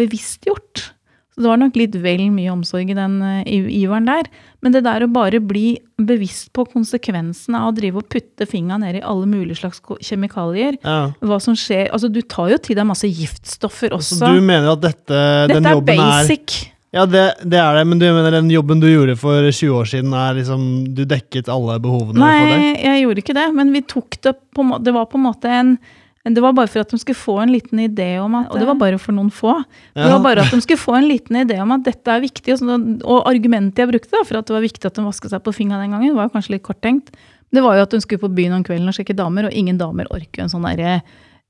bevisstgjort. 0.00 0.92
Så 1.32 1.40
det 1.40 1.48
var 1.48 1.60
nok 1.62 1.76
litt 1.80 1.94
vel 1.96 2.26
mye 2.28 2.50
omsorg 2.52 2.90
i 2.92 2.96
den 2.96 3.14
eh, 3.24 3.46
iveren 3.72 4.04
der. 4.04 4.26
Men 4.60 4.74
det 4.74 4.82
der 4.84 5.06
å 5.06 5.08
bare 5.12 5.40
bli 5.40 5.78
bevisst 5.96 6.50
på 6.52 6.66
konsekvensene 6.68 7.56
av 7.62 7.70
å 7.70 7.76
drive 7.76 8.02
og 8.02 8.08
putte 8.12 8.44
fingra 8.48 8.76
ned 8.82 8.98
i 8.98 9.04
alle 9.06 9.24
mulige 9.30 9.62
slags 9.62 9.80
kjemikalier, 10.04 10.76
Ja. 10.84 11.12
hva 11.24 11.38
som 11.40 11.56
skjer 11.56 11.88
Altså, 11.92 12.10
du 12.12 12.20
tar 12.20 12.50
jo 12.52 12.58
til 12.58 12.76
deg 12.76 12.84
masse 12.86 13.08
giftstoffer 13.08 13.96
også. 13.96 14.18
Så 14.20 14.34
du 14.34 14.40
mener 14.44 14.74
at 14.74 14.84
dette, 14.84 15.22
Dette 15.48 15.62
er 15.64 15.72
jobben 15.78 15.94
er 15.96 16.04
basic. 16.20 16.58
Ja, 16.92 17.06
det, 17.08 17.24
det 17.48 17.56
er 17.56 17.78
det, 17.78 17.86
men 17.88 17.98
du 17.98 18.04
mener 18.12 18.34
den 18.36 18.50
jobben 18.52 18.80
du 18.82 18.86
gjorde 18.90 19.16
for 19.16 19.40
20 19.48 19.72
år 19.78 19.88
siden, 19.88 20.12
er 20.12 20.34
liksom 20.36 20.66
Du 20.92 21.06
dekket 21.08 21.48
alle 21.48 21.78
behovene 21.80 22.20
for 22.20 22.50
deg? 22.52 22.60
Nei, 22.60 22.74
jeg 22.84 23.02
gjorde 23.06 23.22
ikke 23.24 23.36
det, 23.40 23.48
men 23.56 23.72
vi 23.72 23.80
tok 23.88 24.18
det 24.20 24.34
på 24.52 24.66
Det 24.84 24.92
var 24.92 25.08
på 25.08 25.16
en 25.16 25.24
måte 25.30 25.48
en 25.48 25.78
det 26.22 26.38
var 26.38 26.54
bare 26.54 26.70
for 26.70 26.84
at 26.84 26.92
de 26.92 26.98
skulle 27.02 27.18
få 27.18 27.34
en 27.42 27.50
liten 27.50 27.80
idé 27.82 28.12
om 28.22 28.36
at, 28.38 28.52
Og 28.52 28.60
det 28.60 28.66
var 28.68 28.76
bare 28.78 28.98
for 29.02 29.14
noen 29.16 29.30
få. 29.34 29.56
Det 29.96 30.06
var 30.06 30.20
bare 30.22 30.44
at 30.44 30.54
de 30.54 30.60
skulle 30.62 30.78
få 30.78 30.94
en 31.00 31.08
liten 31.10 31.40
idé 31.40 31.56
om 31.58 31.74
at 31.74 31.82
dette 31.82 32.14
er 32.14 32.22
viktig. 32.22 32.54
Og, 32.62 33.18
argumentet 33.26 33.82
jeg 33.82 33.90
brukte 33.90 34.14
da, 34.14 34.22
for 34.28 34.38
at 34.38 34.46
det 34.46 34.54
var 34.54 34.62
viktig 34.62 34.86
at 34.86 34.94
de 35.00 35.06
vasket 35.08 35.34
seg 35.34 35.42
på 35.42 35.54
fingra 35.56 35.80
den 35.82 35.96
gangen, 35.96 36.14
var 36.14 36.30
kanskje 36.30 36.54
litt 36.54 36.66
korttenkt. 36.66 37.10
Det 37.52 37.64
var 37.64 37.76
jo 37.76 37.88
at 37.88 37.96
hun 37.96 38.04
skulle 38.04 38.22
på 38.22 38.30
byen 38.32 38.54
om 38.54 38.62
kvelden 38.62 38.86
og 38.88 38.94
sjekke 38.94 39.18
damer, 39.18 39.50
og 39.50 39.58
ingen 39.58 39.80
damer 39.80 40.06
orker 40.14 40.44
en 40.44 40.52
sånn 40.52 40.64
derre 40.64 41.00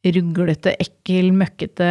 ruglete, 0.02 0.72
ekkel, 0.82 1.28
møkkete 1.36 1.86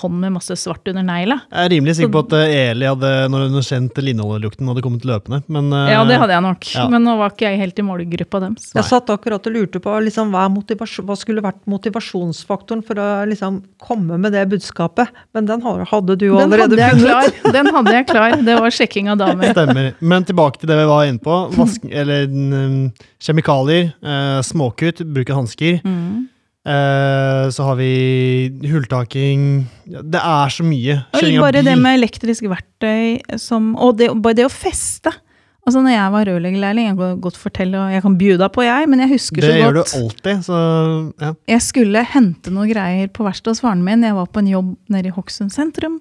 hånd 0.00 0.16
med 0.24 0.32
masse 0.34 0.56
svart 0.58 0.88
under 0.90 1.04
negla. 1.06 1.36
Jeg 1.52 1.68
er 1.68 1.70
rimelig 1.70 1.94
sikker 1.98 2.10
på 2.16 2.22
at 2.24 2.34
eh, 2.40 2.54
Eli 2.72 2.88
hadde, 2.88 3.10
når 3.30 3.44
hun 3.52 3.62
kjente 3.62 4.02
linoljelukten, 4.02 4.66
hadde 4.72 4.82
kommet 4.82 5.06
løpende. 5.06 5.38
Men, 5.46 5.68
eh, 5.70 5.92
Ja, 5.92 6.00
det 6.08 6.18
hadde 6.18 6.34
jeg 6.34 6.42
nok. 6.42 6.66
ja. 6.74 6.88
Men 6.90 7.06
nå 7.06 7.14
var 7.20 7.30
ikke 7.30 7.46
jeg 7.46 7.60
helt 7.62 7.78
i 7.78 7.86
målgruppa 7.86 8.40
deres. 8.42 8.72
Jeg 8.74 8.88
satt 8.88 9.12
akkurat 9.14 9.46
og 9.46 9.54
lurte 9.54 9.78
på 9.84 9.94
liksom, 10.08 10.34
hva, 10.34 10.48
hva 10.50 11.16
skulle 11.20 11.44
vært 11.44 11.62
motivasjonsfaktoren 11.70 12.82
for 12.86 12.98
å 12.98 13.08
liksom, 13.30 13.62
komme 13.78 14.18
med 14.18 14.34
det 14.34 14.44
budskapet. 14.50 15.14
Men 15.36 15.46
den 15.46 15.62
hadde 15.62 16.18
du 16.18 16.26
Den 16.26 16.42
allerede 16.48 16.74
hadde 16.74 16.98
funnet. 16.98 17.06
klar. 17.06 17.52
Den 17.54 17.70
hadde 17.78 17.92
jeg 17.94 18.06
klar. 18.10 18.36
Det 18.42 18.58
var 18.58 18.70
sjekking 18.74 19.08
av 19.14 19.18
damer. 19.22 19.54
Stemmer. 19.54 19.92
Men 20.02 20.26
tilbake 20.26 20.58
til 20.58 20.68
det 20.74 20.80
vi 20.82 20.90
var 20.90 21.06
inne 21.06 21.22
på. 21.22 21.38
Vask, 21.54 21.86
eller 21.86 22.26
mm, 22.26 22.92
kjemikalier, 23.22 23.92
eh, 24.02 24.38
småkutt, 24.42 25.04
bruke 25.14 25.36
hansker. 25.38 25.78
Mm. 25.86 26.24
Eh, 26.64 27.46
så 27.52 27.64
har 27.66 27.74
vi 27.76 28.48
hulltaking 28.70 29.66
Det 29.84 30.16
er 30.16 30.48
så 30.48 30.64
mye. 30.64 30.96
Kjøring 31.12 31.36
av 31.36 31.44
Bare 31.44 31.60
det 31.66 31.74
med 31.76 31.98
elektrisk 31.98 32.46
verktøy 32.48 33.18
som 33.36 33.74
Og 33.76 33.98
det, 33.98 34.08
bare 34.24 34.38
det 34.38 34.46
å 34.48 34.52
feste. 34.52 35.12
Altså 35.64 35.80
når 35.80 35.94
jeg 35.94 36.12
var 36.12 36.26
rørleggerlærling, 36.28 36.88
jeg 36.90 36.96
kan 36.98 37.20
godt 37.24 37.36
fortelle, 37.40 37.80
og 37.80 37.92
jeg 37.92 38.04
kan 38.04 38.16
deg 38.20 38.50
på, 38.52 38.64
jeg, 38.66 38.88
men 38.92 39.00
jeg 39.00 39.12
husker 39.14 39.40
Det 39.40 39.48
så 39.48 39.60
gjør 39.60 39.76
du 39.76 39.80
alltid, 39.82 40.42
så 40.44 40.56
ja. 41.24 41.30
Jeg 41.54 41.64
skulle 41.64 42.02
hente 42.04 42.52
noen 42.52 42.68
greier 42.68 43.08
på 43.08 43.24
verkstedet 43.24 43.54
hos 43.54 43.62
faren 43.64 43.84
min. 43.84 44.04
Jeg 44.04 44.16
var 44.16 44.28
på 44.28 44.42
en 44.42 44.50
jobb 44.50 44.74
nede 44.92 45.08
i 45.08 45.14
Hokksund 45.16 45.54
sentrum. 45.54 45.96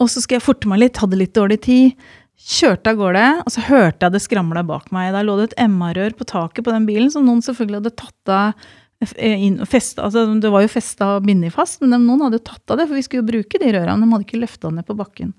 Og 0.00 0.12
så 0.12 0.20
skulle 0.20 0.40
jeg 0.40 0.44
forte 0.44 0.68
meg 0.68 0.82
litt, 0.82 1.00
hadde 1.00 1.20
litt 1.20 1.32
dårlig 1.36 1.62
tid. 1.64 2.10
Kjørte 2.40 2.92
av 2.92 3.00
gårde, 3.00 3.24
og 3.40 3.52
så 3.52 3.64
hørte 3.68 4.04
jeg 4.04 4.16
det 4.16 4.22
skramla 4.24 4.64
bak 4.68 4.92
meg. 4.92 5.14
Der 5.16 5.24
lå 5.24 5.38
det 5.40 5.48
et 5.50 5.58
MA-rør 5.72 6.16
på 6.16 6.28
taket 6.28 6.64
på 6.64 6.72
den 6.72 6.88
bilen, 6.88 7.08
som 7.12 7.24
noen 7.24 7.40
selvfølgelig 7.44 7.80
hadde 7.80 7.96
tatt 8.04 8.32
av 8.36 8.68
eh, 9.00 9.64
festa, 9.68 10.04
altså 10.06 10.26
Det 10.40 10.50
var 10.52 10.64
jo 10.64 10.72
festa 10.72 11.14
bindet 11.24 11.54
fast, 11.54 11.80
men 11.82 11.94
noen 12.04 12.26
hadde 12.26 12.40
jo 12.40 12.48
tatt 12.50 12.74
av 12.74 12.80
det, 12.80 12.88
for 12.88 12.98
vi 12.98 13.04
skulle 13.06 13.24
jo 13.24 13.32
bruke 13.32 13.60
de 13.62 13.72
rørene. 13.74 14.04
De 14.04 14.12
hadde 14.14 14.26
ikke 14.28 14.42
løfta 14.42 14.72
ned 14.74 14.86
på 14.88 14.96
bakken. 14.98 15.32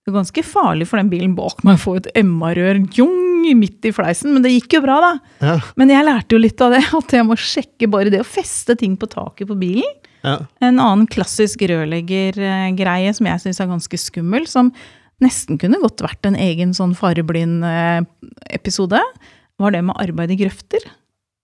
Det 0.00 0.12
var 0.12 0.22
ganske 0.22 0.44
farlig 0.46 0.86
for 0.88 1.00
den 1.00 1.10
bilen 1.12 1.34
bak 1.36 1.60
meg 1.66 1.76
å 1.76 1.82
få 1.82 1.96
et 1.98 2.08
MA-rør 2.24 2.78
midt 3.56 3.86
i 3.88 3.92
fleisen, 3.92 4.32
men 4.34 4.44
det 4.44 4.52
gikk 4.52 4.78
jo 4.78 4.82
bra, 4.84 4.98
da. 5.00 5.10
Ja. 5.40 5.56
Men 5.80 5.92
jeg 5.92 6.06
lærte 6.06 6.36
jo 6.36 6.40
litt 6.40 6.60
av 6.64 6.74
det, 6.74 6.82
at 7.00 7.16
jeg 7.16 7.26
må 7.28 7.36
sjekke 7.40 7.88
bare 7.92 8.12
det 8.12 8.22
å 8.22 8.28
feste 8.28 8.76
ting 8.80 8.96
på 9.00 9.08
taket 9.10 9.50
på 9.50 9.58
bilen. 9.60 9.98
ja. 10.24 10.38
En 10.60 10.80
annen 10.80 11.06
klassisk 11.10 11.64
rørleggergreie 11.68 13.12
som 13.16 13.28
jeg 13.28 13.44
syns 13.44 13.60
er 13.60 13.70
ganske 13.70 14.00
skummel, 14.00 14.48
som 14.48 14.72
nesten 15.20 15.60
kunne 15.60 15.80
godt 15.82 16.00
vært 16.04 16.28
en 16.28 16.38
egen 16.40 16.72
sånn 16.76 16.94
fareblind 16.96 17.64
eh, 17.66 18.00
episode, 18.56 19.00
var 19.60 19.74
det 19.74 19.84
med 19.84 20.00
arbeid 20.00 20.32
i 20.32 20.40
grøfter. 20.40 20.86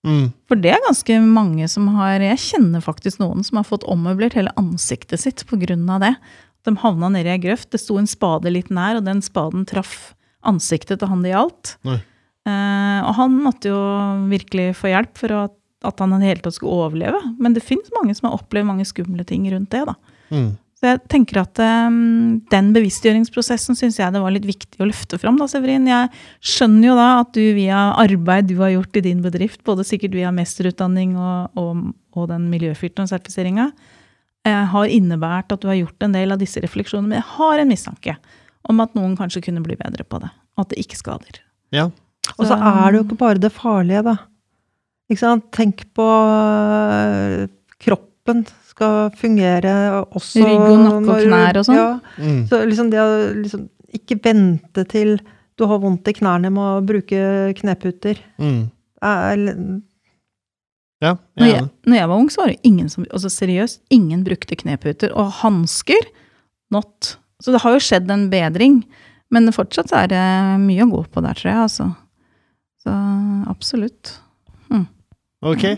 Mm. 0.07 0.27
For 0.47 0.59
det 0.63 0.71
er 0.71 0.83
ganske 0.85 1.17
mange 1.19 1.67
som 1.67 1.89
har 1.97 2.23
Jeg 2.23 2.39
kjenner 2.39 2.83
faktisk 2.83 3.19
noen 3.19 3.43
som 3.43 3.59
har 3.59 3.67
fått 3.67 3.85
ommøblert 3.91 4.37
hele 4.37 4.53
ansiktet 4.59 5.19
sitt 5.19 5.43
pga. 5.49 5.75
det. 5.99 6.13
De 6.67 6.75
havna 6.81 7.09
nedi 7.11 7.31
ei 7.31 7.41
grøft, 7.43 7.71
det 7.71 7.81
sto 7.83 7.97
en 7.99 8.07
spade 8.07 8.51
litt 8.51 8.69
nær, 8.73 8.99
og 8.99 9.05
den 9.07 9.21
spaden 9.23 9.65
traff 9.67 10.13
ansiktet 10.47 10.99
til 10.99 11.11
han 11.11 11.23
det 11.23 11.33
gjaldt. 11.33 11.77
Eh, 11.87 12.99
og 13.03 13.13
han 13.17 13.39
måtte 13.43 13.71
jo 13.71 13.79
virkelig 14.31 14.73
få 14.79 14.91
hjelp 14.93 15.19
for 15.19 15.35
at, 15.35 15.55
at 15.87 15.99
han 16.03 16.15
i 16.15 16.21
det 16.21 16.31
hele 16.31 16.45
tatt 16.45 16.57
skulle 16.57 16.87
overleve. 16.87 17.19
Men 17.39 17.55
det 17.55 17.65
fins 17.65 17.91
mange 17.95 18.15
som 18.15 18.29
har 18.29 18.39
opplevd 18.39 18.69
mange 18.69 18.87
skumle 18.87 19.27
ting 19.27 19.47
rundt 19.51 19.71
det. 19.75 19.83
da. 19.89 19.95
Mm. 20.31 20.55
Så 20.77 20.91
jeg 20.91 20.99
tenker 21.09 21.39
at 21.41 21.57
um, 21.89 22.37
den 22.51 22.67
bevisstgjøringsprosessen 22.75 23.77
syns 23.79 23.95
jeg 23.97 24.13
det 24.13 24.21
var 24.21 24.33
litt 24.35 24.45
viktig 24.45 24.77
å 24.77 24.85
løfte 24.85 25.17
fram. 25.17 25.39
da, 25.41 25.47
Severin. 25.49 25.87
Jeg 25.89 26.11
skjønner 26.45 26.91
jo 26.91 26.97
da 26.99 27.07
at 27.23 27.31
du 27.33 27.41
via 27.57 27.79
arbeid 27.97 28.51
du 28.51 28.59
har 28.61 28.75
gjort 28.75 28.99
i 28.99 29.03
din 29.07 29.23
bedrift, 29.25 29.63
både 29.65 29.87
sikkert 29.87 30.13
via 30.13 30.29
mesterutdanning 30.35 31.15
og, 31.17 31.57
og, 31.57 31.79
og 32.13 32.29
den 32.29 32.45
miljøfyrtårnsertifiseringa, 32.53 33.71
eh, 34.45 34.63
har 34.75 34.93
innebært 34.93 35.55
at 35.55 35.65
du 35.65 35.71
har 35.71 35.79
gjort 35.79 36.05
en 36.05 36.13
del 36.13 36.35
av 36.35 36.43
disse 36.43 36.61
refleksjonene. 36.61 37.09
Men 37.09 37.23
jeg 37.23 37.29
har 37.39 37.63
en 37.63 37.73
mistanke 37.73 38.17
om 38.69 38.85
at 38.85 38.93
noen 38.99 39.17
kanskje 39.17 39.47
kunne 39.49 39.65
bli 39.65 39.79
bedre 39.81 40.05
på 40.05 40.21
det. 40.21 40.29
At 40.61 40.69
det 40.69 40.83
ikke 40.85 41.01
skader. 41.01 41.41
ja. 41.73 41.89
Og 42.35 42.43
så 42.43 42.57
er 42.59 42.91
det 42.91 42.99
jo 42.99 43.03
ikke 43.05 43.21
bare 43.21 43.39
det 43.39 43.53
farlige, 43.55 44.01
da. 44.03 44.17
Ikke 45.07 45.21
sant? 45.21 45.45
Tenk 45.55 45.85
på 45.95 46.05
øh, 46.05 47.45
kroppen 47.79 48.43
skal 48.77 49.09
fungere 49.17 49.73
også 50.13 50.45
Rygg 50.45 50.61
og 50.69 50.79
nakke 50.85 51.15
og 51.17 51.25
knær 51.25 51.57
og 51.59 51.65
sånn. 51.67 51.75
Ja, 51.79 51.89
Mm. 52.21 52.43
så 52.47 52.61
liksom 52.69 52.91
det 52.93 52.99
å 53.01 53.09
liksom 53.41 53.67
ikke 53.97 54.17
vente 54.23 54.83
til 54.87 55.17
du 55.57 55.65
har 55.65 55.79
vondt 55.81 56.07
i 56.07 56.13
knærne 56.13 56.51
med 56.53 56.61
å 56.61 56.85
bruke 56.85 57.53
kneputer. 57.57 58.19
Mm. 58.37 58.69
Er, 59.01 59.37
Ja, 61.01 61.11
Når 61.37 61.45
jeg 61.45 61.53
er 61.53 61.59
jeg, 61.61 61.69
når 61.85 61.95
jeg 61.99 62.07
var 62.09 62.17
ung, 62.17 62.29
så 62.33 62.37
var 62.41 62.47
det 62.49 62.59
ingen 62.65 62.87
som 62.89 63.03
altså 63.13 63.29
seriøst, 63.29 63.79
ingen 63.93 64.23
brukte 64.25 64.55
kneputer. 64.57 65.11
Og 65.13 65.29
hansker 65.43 66.07
not. 66.73 67.17
Så 67.39 67.51
det 67.53 67.61
har 67.61 67.75
jo 67.75 67.83
skjedd 67.85 68.09
en 68.09 68.29
bedring. 68.31 68.79
Men 69.29 69.51
fortsatt 69.53 69.91
er 69.93 70.07
det 70.09 70.23
mye 70.63 70.85
å 70.87 70.89
gå 70.89 71.03
på 71.13 71.21
der, 71.21 71.33
tror 71.37 71.51
jeg. 71.51 71.61
altså. 71.67 71.95
Så 72.81 72.95
absolutt. 73.49 74.15
Ok. 75.45 75.77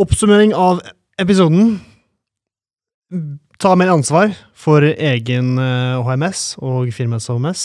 Oppsummering 0.00 0.54
av 0.56 0.80
episoden. 1.20 1.78
Ta 3.60 3.74
mer 3.76 3.90
ansvar 3.92 4.32
for 4.56 4.84
egen 4.86 5.56
eh, 5.60 5.98
HMS 6.06 6.54
og 6.62 6.90
firmaets 6.96 7.28
HMS. 7.30 7.64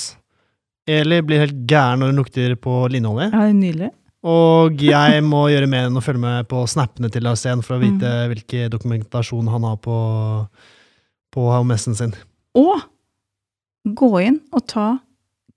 Eli 0.89 1.21
blir 1.25 1.41
helt 1.45 1.61
gæren 1.69 2.01
når 2.01 2.11
hun 2.11 2.19
lukter 2.21 2.55
på 2.61 2.79
linolje. 2.93 3.29
Ja, 3.31 3.45
det 3.47 3.55
Nydelig. 3.59 3.91
Og 4.25 4.81
jeg 4.93 5.21
må 5.25 5.45
gjøre 5.53 5.69
mer 5.69 5.87
enn 5.89 5.97
å 5.99 6.03
følge 6.03 6.23
med 6.23 6.47
på 6.51 6.63
snappene 6.69 7.11
til 7.13 7.29
Arsen 7.29 7.61
for 7.65 7.77
å 7.77 7.81
vite 7.83 8.09
Mm. 8.09 8.31
hvilken 8.33 8.71
dokumentasjon 8.73 9.49
han 9.53 9.67
har 9.69 9.77
på, 9.81 9.97
på 11.33 11.45
HMS-en 11.53 11.97
sin. 11.99 12.15
Og 12.57 12.81
gå 13.85 14.09
inn 14.25 14.39
og 14.51 14.65
ta 14.71 14.87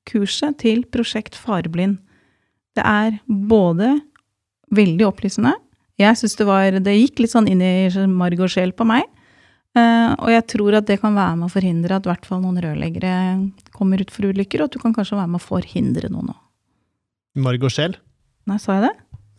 kurset 0.08 0.58
til 0.60 0.84
Prosjekt 0.92 1.36
Fareblind. 1.36 1.98
Det 2.76 2.84
er 2.84 3.18
både 3.26 3.94
veldig 4.72 5.06
opplysende. 5.08 5.54
Jeg 5.98 6.18
synes 6.20 6.36
det 6.38 6.46
var 6.46 6.78
Det 6.78 6.94
gikk 6.94 7.24
litt 7.24 7.32
sånn 7.34 7.48
inn 7.50 7.62
i 7.64 7.88
marg 8.12 8.40
og 8.44 8.52
sjel 8.52 8.72
på 8.76 8.86
meg. 8.86 9.08
Uh, 9.76 10.14
og 10.24 10.30
jeg 10.32 10.44
tror 10.48 10.78
at 10.78 10.86
det 10.88 10.96
kan 11.02 11.14
være 11.14 11.36
med 11.38 11.46
å 11.50 11.52
forhindre 11.52 11.98
at 11.98 12.06
i 12.06 12.10
hvert 12.10 12.26
fall 12.26 12.40
noen 12.42 12.58
rørleggere 12.62 13.12
kommer 13.76 14.00
ut 14.00 14.10
for 14.14 14.30
ulykker, 14.30 14.62
og 14.62 14.70
at 14.70 14.78
du 14.78 14.82
kan 14.82 14.94
kanskje 14.96 15.18
være 15.18 15.30
med 15.34 15.40
å 15.42 15.44
forhindre 15.44 16.10
noen 16.10 16.32
òg. 16.32 16.40
Marg 17.44 17.66
og 17.68 17.74
sjel. 17.74 17.98
Nei, 18.48 18.56
sa 18.62 18.78
jeg 18.78 18.88
det? 18.88 18.94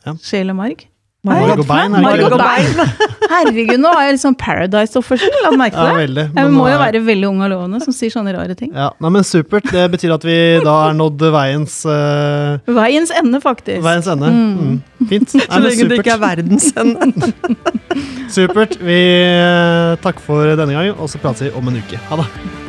Ja. 0.05 0.13
Sjel 0.23 0.53
og 0.53 0.59
marg? 0.61 0.85
Marg 1.27 1.59
og 1.59 1.65
bein, 1.67 1.91
det 1.91 1.99
Marg 1.99 2.21
ikke 2.21 2.27
og 2.31 2.39
det? 2.39 2.45
bein. 2.47 2.91
Herregud, 3.33 3.81
nå 3.83 3.89
er 3.91 4.05
jeg 4.07 4.13
liksom 4.15 4.35
Paradise-oppførsel. 4.39 5.33
La 5.43 5.49
meg 5.51 5.59
merke 5.65 5.75
Ja, 5.81 5.87
det. 5.89 5.97
veldig. 6.05 6.23
Jeg 6.37 6.51
må 6.53 6.67
jo 6.69 6.75
er- 6.77 6.83
være 6.85 7.01
veldig 7.09 7.27
ung 7.27 7.41
og 7.43 7.49
lovende 7.51 7.81
som 7.83 7.93
sier 7.97 8.13
sånne 8.13 8.31
rare 8.37 8.55
ting. 8.55 8.71
Ja, 8.71 8.87
nei, 9.03 9.11
men 9.17 9.27
Supert. 9.27 9.67
Det 9.67 9.83
betyr 9.91 10.13
at 10.15 10.23
vi 10.23 10.37
da 10.63 10.77
er 10.87 10.95
nådd 10.95 11.25
veiens, 11.35 11.75
uh... 11.83 12.55
Veiens 12.71 13.11
ende, 13.19 13.41
faktisk. 13.43 13.83
veiens 13.83 14.07
ende. 14.07 14.31
Mm. 14.31 14.79
Fint. 15.11 15.29
Så 15.35 15.59
lenge 15.59 15.89
det 15.91 15.99
ikke 15.99 16.15
er 16.15 16.23
verdens 16.23 16.71
ende. 16.79 17.33
supert. 18.39 18.79
Vi 18.79 19.01
eh, 19.27 19.97
takker 19.99 20.23
for 20.23 20.55
denne 20.55 20.71
gangen, 20.71 20.95
og 20.95 21.09
så 21.11 21.19
prates 21.19 21.43
vi 21.49 21.51
om 21.51 21.67
en 21.67 21.81
uke. 21.83 21.99
Ha 22.09 22.23
det. 22.23 22.68